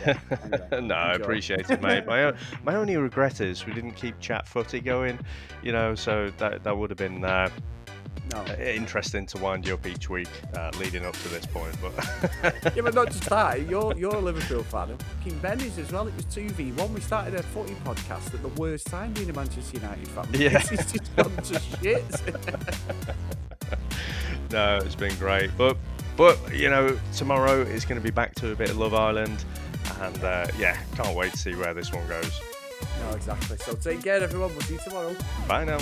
yeah, 0.06 0.20
anyway, 0.40 0.86
no, 0.86 0.94
I 0.94 1.14
appreciate 1.14 1.68
it, 1.68 1.82
mate. 1.82 2.06
My, 2.06 2.32
my 2.62 2.76
only 2.76 2.96
regret 2.96 3.40
is 3.40 3.66
we 3.66 3.72
didn't 3.72 3.94
keep 3.94 4.20
chat 4.20 4.46
footy 4.46 4.78
going, 4.78 5.18
you 5.64 5.72
know, 5.72 5.96
so 5.96 6.30
that, 6.38 6.62
that 6.62 6.78
would 6.78 6.90
have 6.90 6.98
been. 6.98 7.24
Uh, 7.24 7.50
no. 8.32 8.38
Uh, 8.38 8.56
interesting 8.60 9.26
to 9.26 9.38
wind 9.38 9.66
you 9.66 9.74
up 9.74 9.86
each 9.86 10.08
week 10.08 10.28
uh, 10.56 10.70
leading 10.78 11.04
up 11.04 11.14
to 11.14 11.28
this 11.28 11.46
point. 11.46 11.74
But 11.80 11.92
yeah, 12.76 12.82
but 12.82 12.94
not 12.94 13.08
just 13.08 13.28
that. 13.28 13.68
You're 13.68 13.96
you're 13.96 14.14
a 14.14 14.20
Liverpool 14.20 14.62
fan. 14.64 14.96
King 15.22 15.38
Benny's 15.38 15.78
as 15.78 15.90
well. 15.92 16.06
It 16.06 16.14
was 16.16 16.24
two 16.26 16.48
v 16.50 16.72
one. 16.72 16.92
We 16.94 17.00
started 17.00 17.34
a 17.34 17.42
footy 17.42 17.74
podcast 17.84 18.34
at 18.34 18.42
the 18.42 18.48
worst 18.60 18.86
time 18.86 19.12
being 19.12 19.30
a 19.30 19.32
Manchester 19.32 19.78
United 19.78 20.08
fan. 20.08 20.26
Yeah, 20.32 20.62
it's 20.70 20.92
just 20.92 21.16
gone 21.16 21.36
to 21.36 21.60
shit. 21.60 22.04
no, 24.50 24.78
it's 24.78 24.94
been 24.94 25.16
great, 25.16 25.50
but 25.56 25.76
but 26.16 26.38
you 26.54 26.70
know 26.70 26.98
tomorrow 27.16 27.62
is 27.62 27.84
going 27.84 28.00
to 28.00 28.04
be 28.04 28.10
back 28.10 28.34
to 28.36 28.52
a 28.52 28.54
bit 28.54 28.70
of 28.70 28.78
Love 28.78 28.94
Island, 28.94 29.44
and 30.00 30.24
uh, 30.24 30.46
yeah, 30.58 30.76
can't 30.96 31.16
wait 31.16 31.32
to 31.32 31.38
see 31.38 31.54
where 31.54 31.74
this 31.74 31.92
one 31.92 32.06
goes. 32.08 32.40
No, 33.00 33.16
exactly. 33.16 33.56
So 33.58 33.74
take 33.74 34.02
care, 34.02 34.22
everyone. 34.22 34.50
We'll 34.50 34.62
see 34.62 34.74
you 34.74 34.80
tomorrow. 34.80 35.16
Bye 35.48 35.64
now. 35.64 35.78